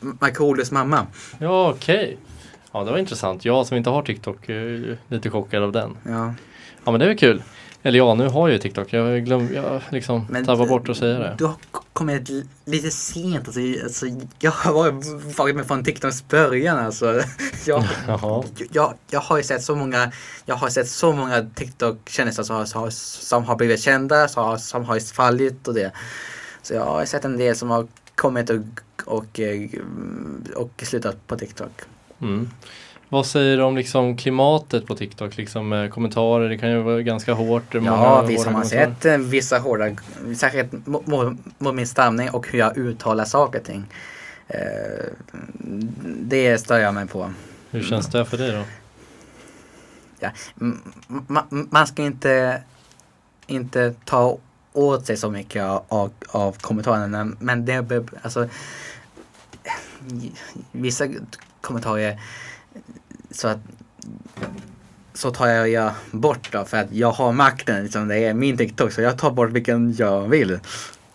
Markoolios 0.00 0.70
mamma. 0.70 1.06
Ja 1.38 1.70
okej. 1.70 2.04
Okay. 2.04 2.16
Ja 2.72 2.84
det 2.84 2.90
var 2.90 2.98
intressant. 2.98 3.44
Jag 3.44 3.66
som 3.66 3.76
inte 3.76 3.90
har 3.90 4.02
TikTok 4.02 4.48
är 4.48 4.98
lite 5.08 5.30
chockad 5.30 5.62
av 5.62 5.72
den. 5.72 5.96
Ja. 6.02 6.34
Ja 6.84 6.90
men 6.90 7.00
det 7.00 7.04
är 7.04 7.08
väl 7.08 7.18
kul. 7.18 7.42
Eller 7.82 7.98
ja, 7.98 8.14
nu 8.14 8.28
har 8.28 8.48
jag 8.48 8.52
ju 8.52 8.58
TikTok. 8.58 8.92
Jag 8.92 9.24
glöm, 9.24 9.54
jag 9.54 9.82
liksom 9.90 10.26
Men 10.30 10.44
tappar 10.44 10.66
bort 10.66 10.88
att 10.88 10.96
säga 10.96 11.18
det. 11.18 11.34
Du 11.38 11.44
har 11.44 11.54
kommit 11.92 12.30
lite 12.64 12.90
sent. 12.90 13.46
Alltså, 13.46 13.60
alltså, 13.84 14.06
jag 14.38 14.50
har 14.50 14.74
varit 15.38 15.56
med 15.56 15.66
från 15.66 15.84
TikToks 15.84 16.28
början. 16.28 16.78
Alltså. 16.78 17.22
Jag, 17.66 17.84
jag, 18.72 18.94
jag, 19.10 19.20
har 19.20 19.36
ju 19.36 19.42
sett 19.42 19.62
så 19.62 19.76
många, 19.76 20.12
jag 20.46 20.54
har 20.54 20.68
sett 20.68 20.88
så 20.88 21.12
många 21.12 21.50
TikTok-kändisar 21.54 22.42
som, 22.42 22.66
som, 22.66 22.90
som 22.90 23.44
har 23.44 23.56
blivit 23.56 23.80
kända, 23.80 24.28
som, 24.28 24.58
som 24.58 24.84
har 24.84 25.14
fallit 25.14 25.68
och 25.68 25.74
det. 25.74 25.92
Så 26.62 26.74
jag 26.74 26.84
har 26.84 27.04
sett 27.04 27.24
en 27.24 27.36
del 27.36 27.56
som 27.56 27.70
har 27.70 27.86
kommit 28.14 28.50
och, 28.50 28.56
och, 29.04 29.40
och 30.54 30.82
slutat 30.82 31.26
på 31.26 31.36
TikTok. 31.36 31.72
Mm. 32.22 32.50
Vad 33.12 33.26
säger 33.26 33.56
du 33.56 33.62
om 33.62 33.76
liksom 33.76 34.16
klimatet 34.16 34.86
på 34.86 34.94
TikTok? 34.94 35.36
Liksom, 35.36 35.72
eh, 35.72 35.88
kommentarer, 35.88 36.48
det 36.48 36.58
kan 36.58 36.70
ju 36.70 36.82
vara 36.82 37.02
ganska 37.02 37.32
hårt. 37.32 37.74
Ja, 37.74 38.22
visst 38.22 38.44
har 38.44 38.52
man 38.52 38.66
sett 38.66 39.04
eh, 39.04 39.16
vissa 39.16 39.58
hårda, 39.58 39.96
särskilt 40.36 40.86
mot 41.58 41.74
min 41.74 41.86
stamning 41.86 42.30
och 42.30 42.48
hur 42.48 42.58
jag 42.58 42.78
uttalar 42.78 43.24
saker 43.24 43.58
och 43.58 43.64
ting. 43.64 43.84
Eh, 44.48 44.56
det 46.04 46.58
stör 46.58 46.78
jag 46.78 46.94
mig 46.94 47.06
på. 47.06 47.32
Hur 47.70 47.82
känns 47.82 48.06
det 48.06 48.24
för 48.24 48.38
dig 48.38 48.52
då? 48.52 48.62
Ja, 50.18 50.30
man 51.48 51.86
ska 51.86 52.02
inte, 52.02 52.62
inte 53.46 53.94
ta 54.04 54.38
åt 54.72 55.06
sig 55.06 55.16
så 55.16 55.30
mycket 55.30 55.62
av, 55.62 55.84
av, 55.88 56.10
av 56.28 56.56
kommentarerna 56.60 57.32
men 57.38 57.64
det, 57.64 58.04
alltså 58.22 58.48
vissa 60.72 61.06
kommentarer 61.60 62.20
så 63.30 63.48
att 63.48 63.58
så 65.14 65.30
tar 65.30 65.46
jag, 65.46 65.68
jag 65.68 65.92
bort 66.10 66.52
då 66.52 66.64
för 66.64 66.76
att 66.76 66.92
jag 66.92 67.12
har 67.12 67.32
makten. 67.32 67.82
Liksom, 67.82 68.08
det 68.08 68.18
är 68.18 68.34
min 68.34 68.56
TikTok 68.56 68.92
så 68.92 69.00
jag 69.00 69.18
tar 69.18 69.30
bort 69.30 69.50
vilken 69.50 69.94
jag 69.98 70.28
vill. 70.28 70.58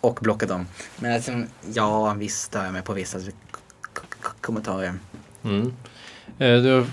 Och 0.02 0.20
blockar 0.22 0.48
dem. 0.48 0.68
Men 1.00 1.14
alltså, 1.14 1.32
ja 1.74 2.14
visst 2.14 2.42
stör 2.42 2.64
jag 2.64 2.74
mig 2.74 2.82
på 2.82 2.94
vissa 2.94 3.20
kommentarer. 4.42 4.94
Mm. 5.44 5.74
Eh, 6.40 6.62
du 6.62 6.86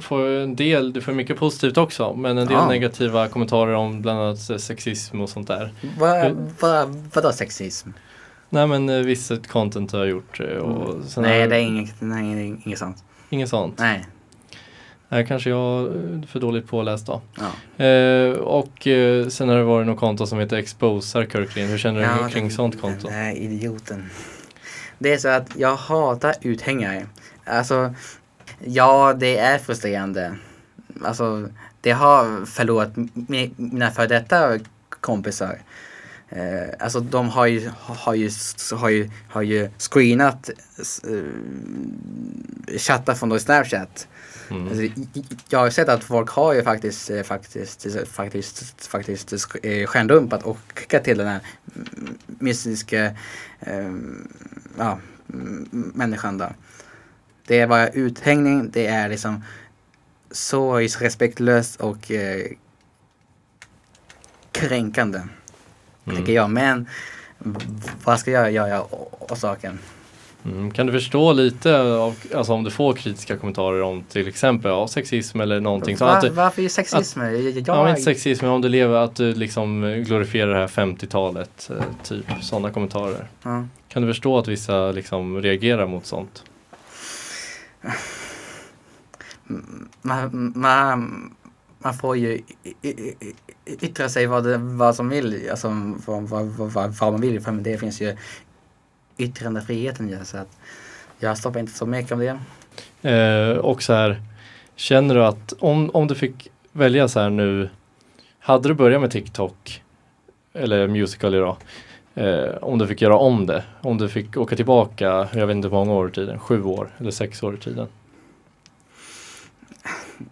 får 0.00 0.26
en 0.26 0.56
del, 0.56 0.92
du 0.92 1.00
får 1.00 1.12
mycket 1.12 1.36
positivt 1.38 1.76
också 1.76 2.14
men 2.14 2.38
en 2.38 2.46
del 2.46 2.56
ja. 2.56 2.68
negativa 2.68 3.28
kommentarer 3.28 3.74
om 3.74 4.02
bland 4.02 4.20
annat 4.20 4.60
sexism 4.60 5.20
och 5.20 5.28
sånt 5.28 5.48
där. 5.48 5.72
Vad 5.98 6.30
va, 6.60 6.94
vadå 7.14 7.32
sexism? 7.32 7.88
Nej 8.50 8.66
men 8.66 8.88
eh, 8.88 8.96
vissa 8.98 9.36
content 9.36 9.90
du 9.92 9.96
har 9.98 10.04
gjort. 10.04 10.40
Eh, 10.40 10.46
och 10.46 10.90
mm. 10.94 11.04
Nej 11.16 11.48
det 11.48 11.56
är 11.56 11.60
inget, 11.60 11.94
nej, 11.98 12.60
inget 12.64 12.78
sånt. 12.78 13.04
Inget 13.30 13.48
sånt? 13.48 13.78
Nej. 13.78 14.04
Här 15.10 15.22
kanske 15.22 15.50
jag 15.50 15.86
är 15.86 16.26
för 16.26 16.40
dåligt 16.40 16.66
påläst 16.68 17.06
då. 17.06 17.20
Ja. 17.78 17.84
Eh, 17.84 18.30
och 18.32 18.86
eh, 18.86 19.28
sen 19.28 19.48
har 19.48 19.56
det 19.56 19.64
varit 19.64 19.86
något 19.86 19.98
konto 20.00 20.26
som 20.26 20.38
heter 20.38 20.56
Exposar 20.56 21.24
Kirklin. 21.24 21.66
Hur 21.68 21.78
känner 21.78 22.00
du 22.00 22.06
Ja, 22.06 22.28
kring 22.28 22.44
den- 22.44 22.56
sånt 22.56 22.80
konto? 22.80 23.08
Där 23.08 23.32
idioten. 23.36 24.10
Det 24.98 25.12
är 25.12 25.18
så 25.18 25.28
att 25.28 25.56
jag 25.56 25.76
hatar 25.76 26.34
uthängare. 26.42 27.06
Alltså, 27.44 27.94
ja 28.64 29.14
det 29.18 29.38
är 29.38 29.58
frustrerande. 29.58 30.34
Alltså, 31.04 31.48
det 31.80 31.90
har 31.90 32.46
förlorat 32.46 32.94
mi- 33.14 33.50
mina 33.56 33.90
före 33.90 34.06
detta 34.06 34.58
kompisar. 35.00 35.58
Eh, 36.30 36.68
alltså 36.78 37.00
de 37.00 37.28
har 37.28 37.46
ju, 37.46 37.70
har 37.78 38.14
ju, 38.14 38.30
har 38.72 38.88
ju, 38.88 39.10
har 39.30 39.42
ju 39.42 39.70
screenat 39.78 40.50
eh, 41.08 42.78
chattar 42.78 43.14
från 43.14 43.40
Snapchat. 43.40 44.08
Mm. 44.50 44.68
Alltså, 44.68 45.02
jag 45.48 45.58
har 45.58 45.70
sett 45.70 45.88
att 45.88 46.04
folk 46.04 46.30
har 46.30 46.52
ju 46.54 46.62
faktiskt, 46.62 47.10
eh, 47.10 47.22
faktiskt, 47.22 47.86
eh, 47.86 48.04
faktiskt, 48.04 48.86
faktiskt 48.86 49.32
sk- 49.32 49.66
eh, 49.66 49.86
skärmdumpat 49.86 50.42
och 50.42 50.58
skickat 50.74 51.04
till 51.04 51.18
den 51.18 51.26
här 51.26 51.40
mystiska 52.26 53.04
eh, 53.60 53.92
ja, 54.78 54.98
människan 55.72 56.38
då. 56.38 56.48
Det 57.46 57.60
är 57.60 57.66
bara 57.66 57.88
uthängning, 57.88 58.70
det 58.70 58.86
är 58.86 59.08
liksom 59.08 59.44
så 60.30 60.76
respektlöst 60.76 61.80
och 61.80 62.10
eh, 62.10 62.46
kränkande. 64.52 65.20
Tänker 66.14 66.32
jag. 66.32 66.50
Men 66.50 66.86
vad 68.04 68.20
ska 68.20 68.30
jag 68.30 68.52
göra 68.52 68.82
åt 69.20 69.38
saken? 69.38 69.78
Mm. 70.44 70.70
Kan 70.70 70.86
du 70.86 70.92
förstå 70.92 71.32
lite 71.32 71.80
av, 71.80 72.14
alltså 72.34 72.52
om 72.52 72.64
du 72.64 72.70
får 72.70 72.92
kritiska 72.92 73.36
kommentarer 73.36 73.82
om 73.82 74.02
till 74.02 74.28
exempel 74.28 74.70
ja, 74.70 74.88
sexism 74.88 75.40
eller 75.40 75.60
någonting. 75.60 75.96
Va, 75.96 76.10
att, 76.10 76.20
du- 76.20 76.28
varför 76.28 76.62
är 76.62 76.68
sexism? 76.68 77.20
Jag, 77.20 77.40
jag, 77.40 77.62
ja, 77.66 77.90
inte 77.90 78.02
sexism, 78.02 78.44
men 78.44 78.54
om 78.54 78.60
du 78.60 78.68
lever 78.68 78.94
att 78.94 79.16
du 79.16 79.34
liksom 79.34 79.82
glorifierar 80.06 80.54
det 80.54 80.58
här 80.60 80.68
50-talet, 80.68 81.70
eh, 81.70 81.84
typ 82.02 82.24
sådana 82.40 82.70
kommentarer. 82.70 83.28
ja. 83.42 83.66
Kan 83.88 84.02
du 84.02 84.08
förstå 84.08 84.38
att 84.38 84.48
vissa 84.48 84.92
liksom 84.92 85.42
reagerar 85.42 85.86
mot 85.86 86.06
sånt? 86.06 86.44
man, 90.02 90.52
man, 90.56 91.30
man 91.78 91.94
får 91.94 92.16
ju 92.16 92.42
yttra 93.66 94.08
sig 94.08 94.26
vad, 94.26 94.44
det, 94.44 94.58
vad 94.58 94.94
som 94.94 95.08
vill, 95.08 95.50
alltså 95.50 95.68
vad, 96.06 96.22
vad, 96.22 96.46
vad, 96.46 96.90
vad 96.90 97.12
man 97.12 97.20
vill. 97.20 97.40
För 97.40 97.52
det 97.52 97.78
finns 97.78 98.00
ju 98.00 98.16
yttrandefriheten 99.18 100.08
ju, 100.08 100.24
så 100.24 100.36
att 100.36 100.58
jag 101.18 101.38
stoppar 101.38 101.60
inte 101.60 101.72
så 101.72 101.86
mycket 101.86 102.12
om 102.12 102.18
det. 102.18 102.38
Eh, 103.10 103.56
och 103.56 103.82
så 103.82 103.92
här, 103.92 104.22
känner 104.76 105.14
du 105.14 105.24
att 105.24 105.52
om, 105.58 105.90
om 105.90 106.06
du 106.06 106.14
fick 106.14 106.50
välja 106.72 107.08
så 107.08 107.20
här 107.20 107.30
nu, 107.30 107.68
hade 108.38 108.68
du 108.68 108.74
börjat 108.74 109.00
med 109.00 109.10
TikTok 109.10 109.82
eller 110.52 110.88
Musical 110.88 111.34
idag, 111.34 111.56
eh, 112.14 112.50
om 112.60 112.78
du 112.78 112.86
fick 112.86 113.02
göra 113.02 113.16
om 113.16 113.46
det, 113.46 113.64
om 113.80 113.98
du 113.98 114.08
fick 114.08 114.36
åka 114.36 114.56
tillbaka, 114.56 115.28
jag 115.34 115.46
vet 115.46 115.56
inte 115.56 115.68
hur 115.68 115.74
många 115.74 115.92
år 115.92 116.08
i 116.08 116.12
tiden, 116.12 116.38
sju 116.38 116.62
år 116.62 116.90
eller 116.98 117.10
sex 117.10 117.42
år 117.42 117.54
i 117.54 117.58
tiden. 117.58 117.86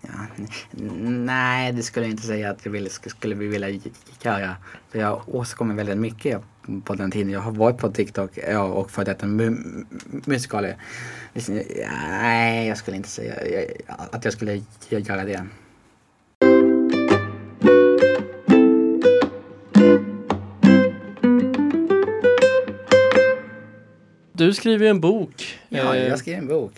Ja, 0.00 0.44
nej, 1.10 1.72
det 1.72 1.82
skulle 1.82 2.06
jag 2.06 2.10
inte 2.10 2.22
säga 2.26 2.50
att 2.50 2.64
jag 2.64 2.72
ville, 2.72 2.90
skulle 2.90 3.34
vilja 3.34 3.68
göra. 4.22 4.56
För 4.90 4.98
jag 4.98 5.22
åstadkommer 5.26 5.74
väldigt 5.74 5.98
mycket 5.98 6.40
på 6.84 6.94
den 6.94 7.10
tiden 7.10 7.30
jag 7.32 7.40
har 7.40 7.52
varit 7.52 7.78
på 7.78 7.90
TikTok 7.90 8.30
ja, 8.52 8.62
och 8.62 8.90
för 8.90 9.04
detta 9.04 9.26
mu- 9.26 9.86
musikaler. 10.24 10.76
Nej, 12.10 12.68
jag 12.68 12.78
skulle 12.78 12.96
inte 12.96 13.08
säga 13.08 13.34
att 13.96 14.24
jag 14.24 14.32
skulle 14.32 14.62
göra 14.90 15.24
det. 15.24 15.46
Du 24.32 24.52
skriver 24.54 24.84
ju 24.84 24.90
en 24.90 25.00
bok. 25.00 25.58
Ja, 25.68 25.94
Eh, 25.94 26.06
jag 26.08 26.18
skrev 26.18 26.38
en 26.38 26.48
bok. 26.48 26.72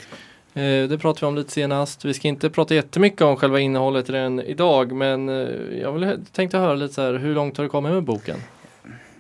Eh, 0.59 0.89
det 0.89 0.99
pratade 0.99 1.27
vi 1.27 1.29
om 1.29 1.37
lite 1.37 1.53
senast. 1.53 2.05
Vi 2.05 2.15
ska 2.15 2.29
inte 2.29 2.51
prata 2.51 2.75
jättemycket 2.75 3.21
om 3.21 3.37
själva 3.37 3.61
innehållet 3.61 4.09
i 4.09 4.13
den 4.13 4.41
idag 4.41 4.93
men 4.93 5.29
eh, 5.29 5.79
jag 5.81 5.93
vill, 5.93 6.27
tänkte 6.33 6.59
höra 6.59 6.75
lite 6.75 6.95
så 6.95 7.03
här, 7.03 7.15
hur 7.15 7.35
långt 7.35 7.57
har 7.57 7.65
du 7.65 7.71
kommit 7.71 7.93
med 7.93 8.03
boken? 8.03 8.39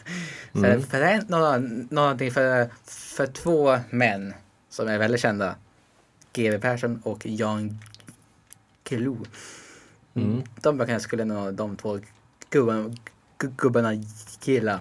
Mm. 0.55 0.83
För 0.83 1.01
det 1.01 1.07
är 1.07 1.23
nå- 1.29 1.87
någonting 1.91 2.31
för, 2.31 2.71
för 2.85 3.27
två 3.27 3.79
män 3.91 4.35
som 4.69 4.89
är 4.89 4.99
väldigt 4.99 5.21
kända. 5.21 5.55
GW 6.33 6.59
Persson 6.59 7.01
och 7.05 7.27
Jan 7.27 7.79
Guillou. 8.85 9.19
Mm. 10.15 10.43
De 10.61 10.79
böckerna 10.79 11.01
skulle 11.01 11.25
nog 11.25 11.55
de 11.55 11.77
två 11.77 11.99
gubbarna, 12.51 12.95
gu- 13.39 13.53
gubbarna 13.57 13.95
gilla. 14.43 14.81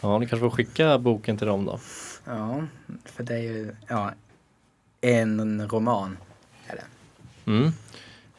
Ja, 0.00 0.18
ni 0.18 0.26
kanske 0.26 0.50
får 0.50 0.56
skicka 0.56 0.98
boken 0.98 1.38
till 1.38 1.46
dem 1.46 1.64
då. 1.64 1.80
Ja, 2.24 2.64
för 3.04 3.24
det 3.24 3.34
är 3.34 3.42
ju 3.42 3.74
ja, 3.88 4.12
en 5.06 5.68
roman. 5.68 6.16
Är 6.66 6.76
det. 6.76 7.50
Mm. 7.50 7.72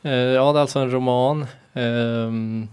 Eh, 0.01 0.11
ja, 0.11 0.53
det 0.53 0.59
är 0.59 0.61
alltså 0.61 0.79
en 0.79 0.91
roman. 0.91 1.45
ehm, 1.73 2.67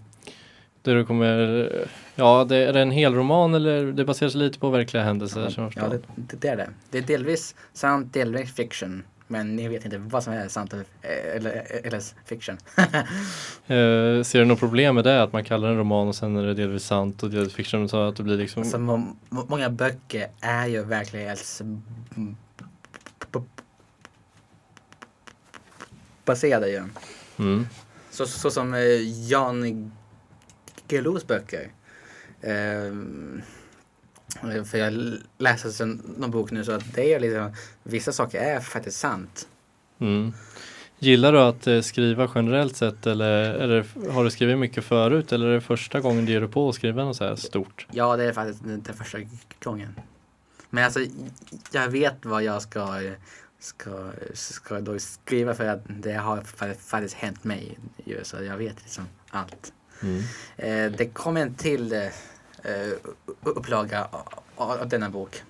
där 0.83 0.95
du 0.95 1.05
kommer, 1.05 1.71
ja, 2.15 2.47
det, 2.49 2.57
är 2.57 2.73
det 2.73 2.81
en 2.81 2.91
hel 2.91 3.15
roman 3.15 3.55
eller 3.55 3.85
det 3.85 4.05
baseras 4.05 4.35
lite 4.35 4.59
på 4.59 4.71
verkliga 4.71 5.03
händelser? 5.03 5.53
Ja, 5.57 5.67
förstår? 5.67 6.01
det, 6.17 6.37
det 6.37 6.49
är 6.49 6.57
det. 6.57 6.69
Det 6.91 6.99
är 6.99 7.03
delvis 7.03 7.55
sant, 7.73 8.13
delvis 8.13 8.55
fiction. 8.55 9.03
Men 9.27 9.57
ni 9.57 9.69
vet 9.69 9.85
inte 9.85 9.99
vad 9.99 10.25
som 10.25 10.33
är 10.33 10.49
sant 10.49 10.73
eller, 10.73 10.87
eller, 11.37 11.67
eller 11.85 12.01
fiction. 12.25 12.59
Eh, 13.67 14.23
ser 14.23 14.39
du 14.39 14.45
något 14.45 14.61
problem 14.61 14.95
med 14.95 15.05
det? 15.05 15.23
Att 15.23 15.33
man 15.33 15.45
kallar 15.45 15.69
en 15.69 15.77
roman 15.77 16.09
och 16.09 16.15
sen 16.15 16.37
är 16.37 16.43
det 16.43 16.55
delvis 16.55 16.85
sant 16.85 17.23
och 17.23 17.31
delvis 17.31 17.55
fiction 17.55 17.89
så 17.89 18.09
att 18.09 18.17
det 18.17 18.23
blir 18.23 18.37
liksom 18.37 18.65
Så 18.65 18.79
må, 18.79 18.97
må, 19.29 19.45
många 19.49 19.71
böcker 19.71 20.27
är 20.41 20.67
ju 20.67 20.85
verklighets 20.85 21.63
baserade 26.25 26.71
ju. 26.71 26.83
mm. 27.37 27.67
Så, 28.11 28.27
så 28.27 28.51
som 28.51 28.75
eh, 28.75 29.29
Jan 29.31 29.93
Guillous 30.89 31.27
böcker. 31.27 31.73
Ehm, 32.41 33.43
för 34.65 34.79
jag 34.79 35.19
läser 35.39 35.71
sen 35.71 36.15
någon 36.19 36.31
bok 36.31 36.51
nu 36.51 36.65
så 36.65 36.73
att 36.73 36.95
det 36.95 37.15
är 37.15 37.21
liksom, 37.21 37.53
vissa 37.83 38.13
saker 38.13 38.39
är 38.39 38.61
faktiskt 38.61 38.99
sant. 38.99 39.49
Mm. 39.99 40.33
Gillar 40.99 41.33
du 41.33 41.41
att 41.41 41.67
eh, 41.67 41.81
skriva 41.81 42.31
generellt 42.35 42.77
sett 42.77 43.07
eller 43.07 43.69
det, 43.69 44.11
har 44.11 44.25
du 44.25 44.31
skrivit 44.31 44.59
mycket 44.59 44.85
förut 44.85 45.33
eller 45.33 45.47
är 45.47 45.55
det 45.55 45.61
första 45.61 46.01
gången 46.01 46.25
du 46.25 46.33
ger 46.33 46.41
dig 46.41 46.51
på 46.51 46.69
att 46.69 46.75
skriva 46.75 47.05
något 47.05 47.17
så 47.17 47.25
här 47.25 47.37
stort? 47.37 47.87
Ja, 47.91 48.17
det 48.17 48.25
är 48.25 48.33
faktiskt 48.33 48.61
den 48.65 48.95
första 48.95 49.19
gången. 49.65 49.95
Men 50.71 50.85
alltså, 50.85 51.01
jag 51.73 51.89
vet 51.89 52.25
vad 52.25 52.43
jag 52.43 52.63
ska, 52.63 53.01
ska, 53.65 54.11
ska 54.35 54.81
då 54.81 54.99
skriva 54.99 55.55
för 55.55 55.69
att 55.69 55.83
det 55.89 56.13
har 56.13 56.41
faktiskt 56.75 57.15
hänt 57.15 57.45
mig. 57.45 57.79
Ju, 58.05 58.25
så 58.25 58.43
jag 58.43 58.57
vet 58.57 58.83
liksom 58.83 59.05
allt. 59.31 59.73
Mm. 60.03 60.23
Eh, 60.57 60.99
det 60.99 61.07
kommer 61.07 61.41
en 61.41 61.55
till 61.55 61.93
eh, 61.93 62.09
upplaga 63.41 64.09
av, 64.57 64.71
av 64.71 64.89
denna 64.89 65.11
bok. 65.11 65.43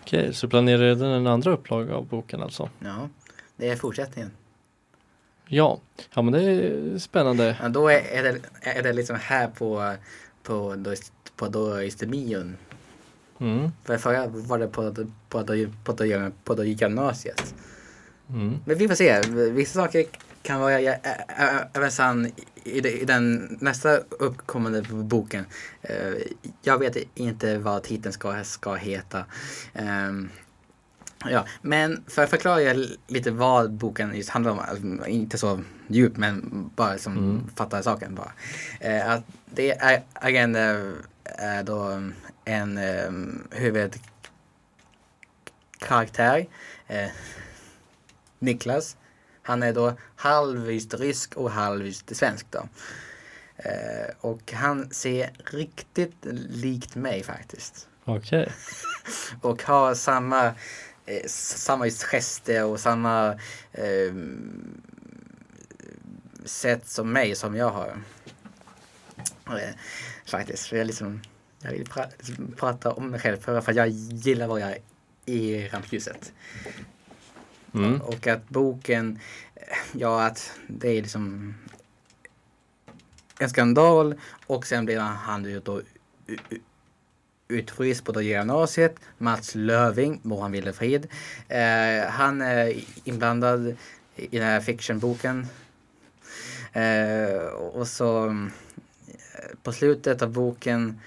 Okej, 0.00 0.34
så 0.34 0.48
planerar 0.48 0.78
du 0.78 0.84
redan 0.84 1.08
en 1.08 1.26
andra 1.26 1.50
upplaga 1.50 1.94
av 1.94 2.06
boken 2.06 2.42
alltså? 2.42 2.70
Ja, 2.78 3.08
det 3.56 3.68
är 3.68 3.76
fortsättningen. 3.76 4.30
Ja, 5.46 5.80
ja 6.14 6.22
men 6.22 6.32
det 6.32 6.42
är 6.42 6.98
spännande. 6.98 7.56
Ja, 7.62 7.68
då 7.68 7.88
är, 7.88 8.00
är, 8.00 8.22
det, 8.22 8.40
är 8.60 8.82
det 8.82 8.92
liksom 8.92 9.16
här 9.16 9.48
på, 9.48 9.94
på, 10.42 10.74
då, 10.78 10.94
på 11.36 11.48
då 11.48 11.82
Istemion. 11.82 12.56
Mm. 13.40 13.70
För 13.84 13.98
förra 13.98 14.26
var 14.26 14.58
det 14.58 14.68
på, 14.68 14.94
på, 14.94 15.04
på, 15.28 15.44
på, 15.84 16.54
på, 16.54 16.64
gymnasiet. 16.64 17.54
Mm. 18.30 18.58
Men 18.64 18.78
vi 18.78 18.88
får 18.88 18.94
se. 18.94 19.20
Vissa 19.50 19.72
saker 19.78 20.04
kan 20.42 20.60
vara 20.60 20.80
även 21.74 21.90
sann 21.90 22.26
i, 22.64 22.88
i 22.88 23.04
den 23.04 23.56
nästa 23.60 23.96
uppkommande 23.96 24.82
boken. 24.82 25.44
Uh, 25.90 26.22
jag 26.62 26.78
vet 26.78 26.96
inte 27.14 27.58
vad 27.58 27.82
titeln 27.82 28.12
ska, 28.12 28.44
ska 28.44 28.74
heta. 28.74 29.24
Um, 29.74 30.30
ja, 31.30 31.46
men 31.62 32.04
för 32.06 32.24
att 32.24 32.30
förklara 32.30 32.74
lite 33.06 33.30
vad 33.30 33.72
boken 33.72 34.16
just 34.16 34.30
handlar 34.30 34.52
om, 34.52 34.58
alltså, 34.58 35.06
inte 35.06 35.38
så 35.38 35.60
djupt 35.86 36.16
men 36.16 36.70
bara 36.76 36.98
som 36.98 37.18
mm. 37.18 37.48
fattar 37.56 37.82
saken 37.82 38.14
bara. 38.14 38.32
Uh, 38.90 39.10
att 39.10 39.24
det 39.54 39.70
är, 39.70 40.02
är 40.14 40.30
en, 40.30 40.54
är 41.24 41.62
då 41.62 42.02
en 42.48 42.78
um, 42.78 43.48
huvudkaraktär, 43.50 46.46
uh, 46.90 47.08
Niklas, 48.38 48.96
han 49.42 49.62
är 49.62 49.72
då 49.72 49.96
halvvisst 50.16 50.94
rysk 50.94 51.36
och 51.36 51.50
halvvisst 51.50 52.16
svensk 52.16 52.46
då. 52.50 52.68
Eh, 53.56 54.14
och 54.20 54.52
han 54.52 54.90
ser 54.90 55.30
riktigt 55.44 56.16
likt 56.48 56.94
mig 56.94 57.22
faktiskt. 57.22 57.88
Okej. 58.04 58.42
Okay. 58.42 58.52
och 59.50 59.62
har 59.62 59.94
samma, 59.94 60.46
eh, 61.06 61.26
samma 61.26 61.90
gester 61.90 62.64
och 62.64 62.80
samma 62.80 63.38
eh, 63.72 64.14
sätt 66.44 66.88
som 66.88 67.12
mig 67.12 67.34
som 67.34 67.56
jag 67.56 67.70
har. 67.70 68.02
Eh, 69.46 69.74
faktiskt. 70.26 70.66
För 70.66 70.76
jag, 70.76 70.86
liksom, 70.86 71.20
jag 71.62 71.72
vill 71.72 71.84
pra 71.84 72.06
prata 72.56 72.92
om 72.92 73.10
mig 73.10 73.20
själv 73.20 73.36
för 73.36 73.58
att 73.58 73.76
jag 73.76 73.88
gillar 73.88 74.46
vad 74.46 74.60
jag 74.60 74.70
är 74.70 74.78
i 75.24 75.68
rampljuset. 75.68 76.32
Mm. 77.74 78.00
Och 78.00 78.26
att 78.26 78.48
boken, 78.48 79.18
ja 79.92 80.26
att 80.26 80.52
det 80.66 80.88
är 80.88 81.02
liksom 81.02 81.54
en 83.38 83.50
skandal 83.50 84.14
och 84.46 84.66
sen 84.66 84.84
blir 84.84 84.98
han 84.98 85.44
ju 85.44 85.60
då 85.60 85.82
utfryst 87.48 88.04
på 88.04 88.22
gymnasiet. 88.22 88.96
Mats 89.18 89.54
Löving, 89.54 90.20
må 90.22 90.40
han 90.40 90.52
vile 90.52 90.72
frid. 90.72 91.06
Eh, 91.48 92.08
han 92.08 92.40
är 92.40 92.74
inblandad 93.04 93.76
i 94.16 94.38
den 94.38 94.48
här 94.48 94.60
fictionboken. 94.60 95.46
Eh, 96.72 97.46
och 97.52 97.88
så 97.88 98.26
eh, 98.26 98.34
på 99.62 99.72
slutet 99.72 100.22
av 100.22 100.32
boken 100.32 101.00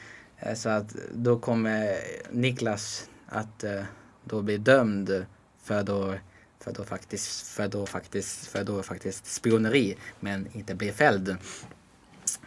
så 0.56 0.70
att 0.70 0.96
då 1.14 1.39
kommer 1.39 1.98
Niklas 2.32 3.10
att 3.28 3.64
eh, 3.64 3.84
då 4.24 4.42
bli 4.42 4.58
dömd 4.58 5.26
för 5.64 5.84
då 5.84 6.16
för 6.64 6.72
då 6.72 6.84
faktiskt, 6.84 7.48
för 7.48 7.68
då 7.68 7.86
faktiskt, 7.86 8.48
för 8.48 8.64
då 8.64 8.84
faktiskt 8.84 9.26
spioneri 9.26 9.98
men 10.20 10.48
inte 10.54 10.76
bli 10.76 10.92
fälld. 10.92 11.38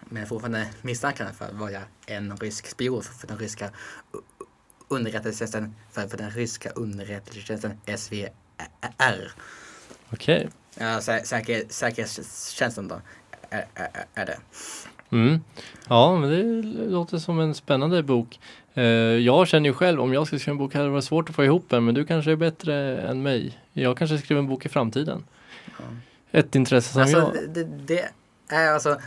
Men 0.05 0.27
fortfarande 0.27 0.69
misstankad 0.83 1.35
för 1.35 1.45
att 1.45 1.53
vara 1.53 1.83
en 2.07 2.37
rysk 2.37 2.67
spion 2.67 3.03
för 3.03 3.27
den 3.27 3.39
ryska 3.39 3.71
underrättelsetjänsten, 4.89 5.75
för, 5.93 6.09
för 6.09 6.17
den 6.17 6.31
ryska 6.31 6.71
underrättelsetjänsten 6.71 7.81
SVR. 7.97 9.33
Okej. 10.11 10.49
Okay. 10.49 10.49
Ja, 10.75 11.01
säker, 11.01 11.65
säkerhetstjänsten 11.69 12.89
då 12.89 13.01
är, 13.51 13.67
är, 13.75 14.07
är 14.15 14.27
det. 14.27 14.39
Mm. 15.15 15.41
Ja, 15.89 16.17
men 16.17 16.31
det 16.31 16.43
låter 16.91 17.19
som 17.19 17.41
en 17.41 17.55
spännande 17.55 18.03
bok. 18.03 18.41
Uh, 18.77 18.85
jag 19.19 19.49
känner 19.49 19.69
ju 19.69 19.75
själv, 19.75 20.01
om 20.01 20.13
jag 20.13 20.27
ska 20.27 20.39
skriva 20.39 20.53
en 20.53 20.59
bok 20.59 20.75
hade 20.75 20.87
det 20.87 20.91
varit 20.91 21.05
svårt 21.05 21.29
att 21.29 21.37
få 21.37 21.45
ihop 21.45 21.73
en, 21.73 21.85
men 21.85 21.95
du 21.95 22.05
kanske 22.05 22.33
är 22.33 22.37
bättre 22.37 23.01
än 23.01 23.23
mig. 23.23 23.59
Jag 23.73 23.99
kanske 23.99 24.19
skriver 24.19 24.43
en 24.43 24.49
bok 24.49 24.67
i 24.67 24.69
framtiden. 24.69 25.25
Ja. 25.67 25.85
Ett 26.31 26.55
intresse 26.55 26.93
som 26.93 27.03
alltså, 27.03 27.19
jag... 27.19 27.55
Det, 27.55 27.65
det, 27.65 28.09
är 28.49 28.73
alltså, 28.73 29.01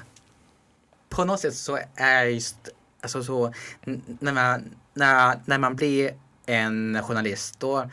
på 1.09 1.25
något 1.25 1.39
sätt 1.39 1.55
så 1.55 1.79
är 1.95 2.25
just, 2.25 2.69
alltså 3.01 3.23
så, 3.23 3.53
när 4.19 4.33
man, 4.33 4.63
när, 4.93 5.39
när 5.45 5.57
man 5.57 5.75
blir 5.75 6.11
en 6.45 7.03
journalist, 7.03 7.59
då 7.59 7.89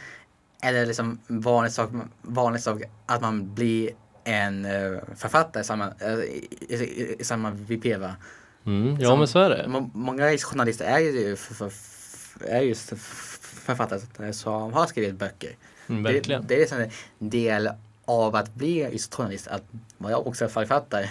är 0.61 0.73
det 0.73 0.87
liksom 0.87 1.19
vanlig 1.27 1.73
sak, 1.73 1.91
vanlig 2.23 2.63
sak 2.63 2.83
att 3.07 3.21
man 3.21 3.55
blir 3.55 3.91
en 4.25 4.65
uh, 4.65 4.99
författare 5.17 5.61
i 5.61 5.65
samma, 5.65 5.87
uh, 5.87 6.25
i, 6.25 6.49
i, 6.69 7.17
i 7.19 7.25
samma 7.25 7.51
VPV. 7.51 8.11
Mm, 8.67 8.97
ja, 9.01 9.09
Som, 9.09 9.19
men 9.19 9.29
så 9.29 9.39
är 9.39 9.51
det. 9.51 9.69
Må, 9.69 9.91
många 9.95 10.39
journalister 10.39 10.85
är 10.85 10.99
ju 10.99 11.37
för, 11.37 11.55
för, 11.55 11.71
är 12.47 12.61
just 12.61 12.93
författare 13.43 14.33
som 14.33 14.73
har 14.73 14.87
skrivit 14.87 15.15
böcker. 15.15 15.51
Mm. 15.89 16.03
Det, 16.03 16.21
det 16.49 16.55
är 16.55 16.59
liksom 16.59 16.79
en 17.19 17.31
del 17.31 17.71
av 18.05 18.37
att 18.37 18.55
bli 18.55 18.89
just 18.93 19.15
journalist, 19.15 19.49
att 19.49 19.63
vara 19.99 20.17
också 20.17 20.49
författare. 20.49 21.09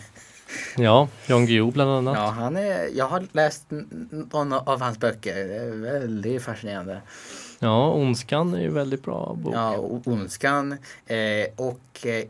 Ja, 0.77 1.07
Jan 1.27 1.45
Guillou 1.45 1.71
bland 1.71 1.91
annat. 1.91 2.17
Ja, 2.17 2.25
han 2.29 2.57
är, 2.57 2.97
jag 2.97 3.05
har 3.05 3.27
läst 3.31 3.65
någon 4.31 4.53
av 4.53 4.81
hans 4.81 4.99
böcker. 4.99 5.35
Det 5.35 5.55
är 5.55 5.71
väldigt 5.71 6.43
fascinerande. 6.43 7.01
Ja, 7.59 7.91
Ondskan 7.91 8.53
är 8.53 8.61
ju 8.61 8.69
väldigt 8.69 9.03
bra 9.03 9.35
bok. 9.43 9.53
Ja, 9.55 9.77
Ondskan 10.05 10.71
eh, 11.05 11.17
och 11.55 12.05
eh, 12.07 12.25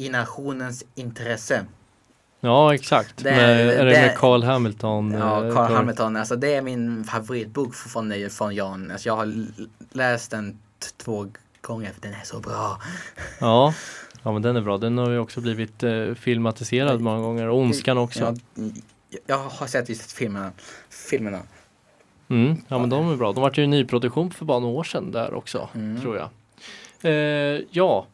I 0.00 0.08
nationens 0.08 0.84
intresse. 0.94 1.66
Ja, 2.40 2.74
exakt. 2.74 3.16
Det, 3.16 3.30
med, 3.30 3.68
är 3.68 3.86
det, 3.86 3.92
med 3.92 4.16
Carl 4.16 4.42
Hamilton? 4.42 5.12
Ja, 5.12 5.46
eh, 5.46 5.54
Carl 5.54 5.72
Hamilton. 5.72 6.16
Alltså 6.16 6.36
det 6.36 6.54
är 6.54 6.62
min 6.62 7.04
favoritbok 7.04 7.74
från, 7.74 8.30
från 8.30 8.54
Jan. 8.54 8.90
Alltså 8.90 9.08
jag 9.08 9.16
har 9.16 9.46
läst 9.92 10.30
den 10.30 10.58
två 10.96 11.26
gånger 11.60 11.92
för 11.92 12.00
den 12.00 12.12
är 12.12 12.24
så 12.24 12.40
bra. 12.40 12.80
Ja, 13.40 13.74
ja 14.22 14.32
men 14.32 14.42
den 14.42 14.56
är 14.56 14.60
bra. 14.60 14.78
Den 14.78 14.98
har 14.98 15.10
ju 15.10 15.18
också 15.18 15.40
blivit 15.40 15.82
eh, 15.82 16.14
filmatiserad 16.14 17.00
många 17.00 17.20
gånger. 17.20 17.50
Ondskan 17.50 17.98
också. 17.98 18.34
Ja, 18.54 18.62
jag 19.26 19.38
har 19.38 19.66
sett 19.66 19.88
just 19.88 20.12
filmerna. 20.12 20.52
filmerna. 20.90 21.40
Mm, 22.28 22.56
ja 22.68 22.78
men 22.78 22.90
de 22.90 23.12
är 23.12 23.16
bra. 23.16 23.32
De 23.32 23.42
var 23.42 23.52
ju 23.54 23.64
en 23.64 23.70
nyproduktion 23.70 24.30
för 24.30 24.44
bara 24.44 24.58
några 24.58 24.78
år 24.78 24.84
sedan 24.84 25.12
där 25.12 25.34
också, 25.34 25.68
mm. 25.74 26.00
tror 26.00 26.16
jag. 26.16 26.28
Eh, 27.02 27.60
ja, 27.70 28.06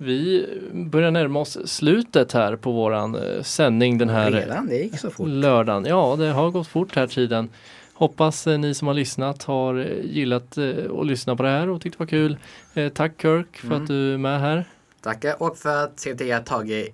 vi 0.00 0.46
börjar 0.72 1.10
närma 1.10 1.40
oss 1.40 1.58
slutet 1.64 2.32
här 2.32 2.56
på 2.56 2.72
våran 2.72 3.14
eh, 3.14 3.42
sändning 3.42 3.98
den 3.98 4.08
här 4.08 4.30
Redan? 4.30 4.66
Det 4.66 4.76
gick 4.76 4.98
så 4.98 5.10
fort. 5.10 5.28
lördagen. 5.28 5.84
Ja, 5.84 6.16
det 6.18 6.26
har 6.26 6.50
gått 6.50 6.68
fort 6.68 6.96
här 6.96 7.06
tiden. 7.06 7.48
Hoppas 7.94 8.46
eh, 8.46 8.58
ni 8.58 8.74
som 8.74 8.88
har 8.88 8.94
lyssnat 8.94 9.42
har 9.42 9.74
eh, 9.74 10.04
gillat 10.04 10.58
eh, 10.58 10.98
att 10.98 11.06
lyssna 11.06 11.36
på 11.36 11.42
det 11.42 11.48
här 11.48 11.68
och 11.68 11.80
tyckt 11.80 11.98
det 11.98 12.04
var 12.04 12.08
kul. 12.08 12.36
Eh, 12.74 12.88
tack 12.88 13.12
Kirk 13.22 13.56
för 13.56 13.66
mm. 13.66 13.82
att 13.82 13.88
du 13.88 14.14
är 14.14 14.18
med 14.18 14.40
här. 14.40 14.64
Tackar 15.00 15.42
och 15.42 15.58
för 15.58 15.84
att 15.84 15.96
CT 15.96 16.46
Tage 16.46 16.92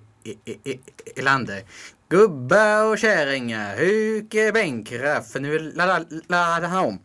landet. 1.21 1.65
Gubbar 2.09 2.91
och 2.91 2.97
kärringar, 2.97 3.77
huk 3.77 4.53
bänkraff, 4.53 5.27
för 5.27 5.39
nu 5.39 5.71
laddar 6.27 6.67
han 6.67 6.85
om. 6.85 6.99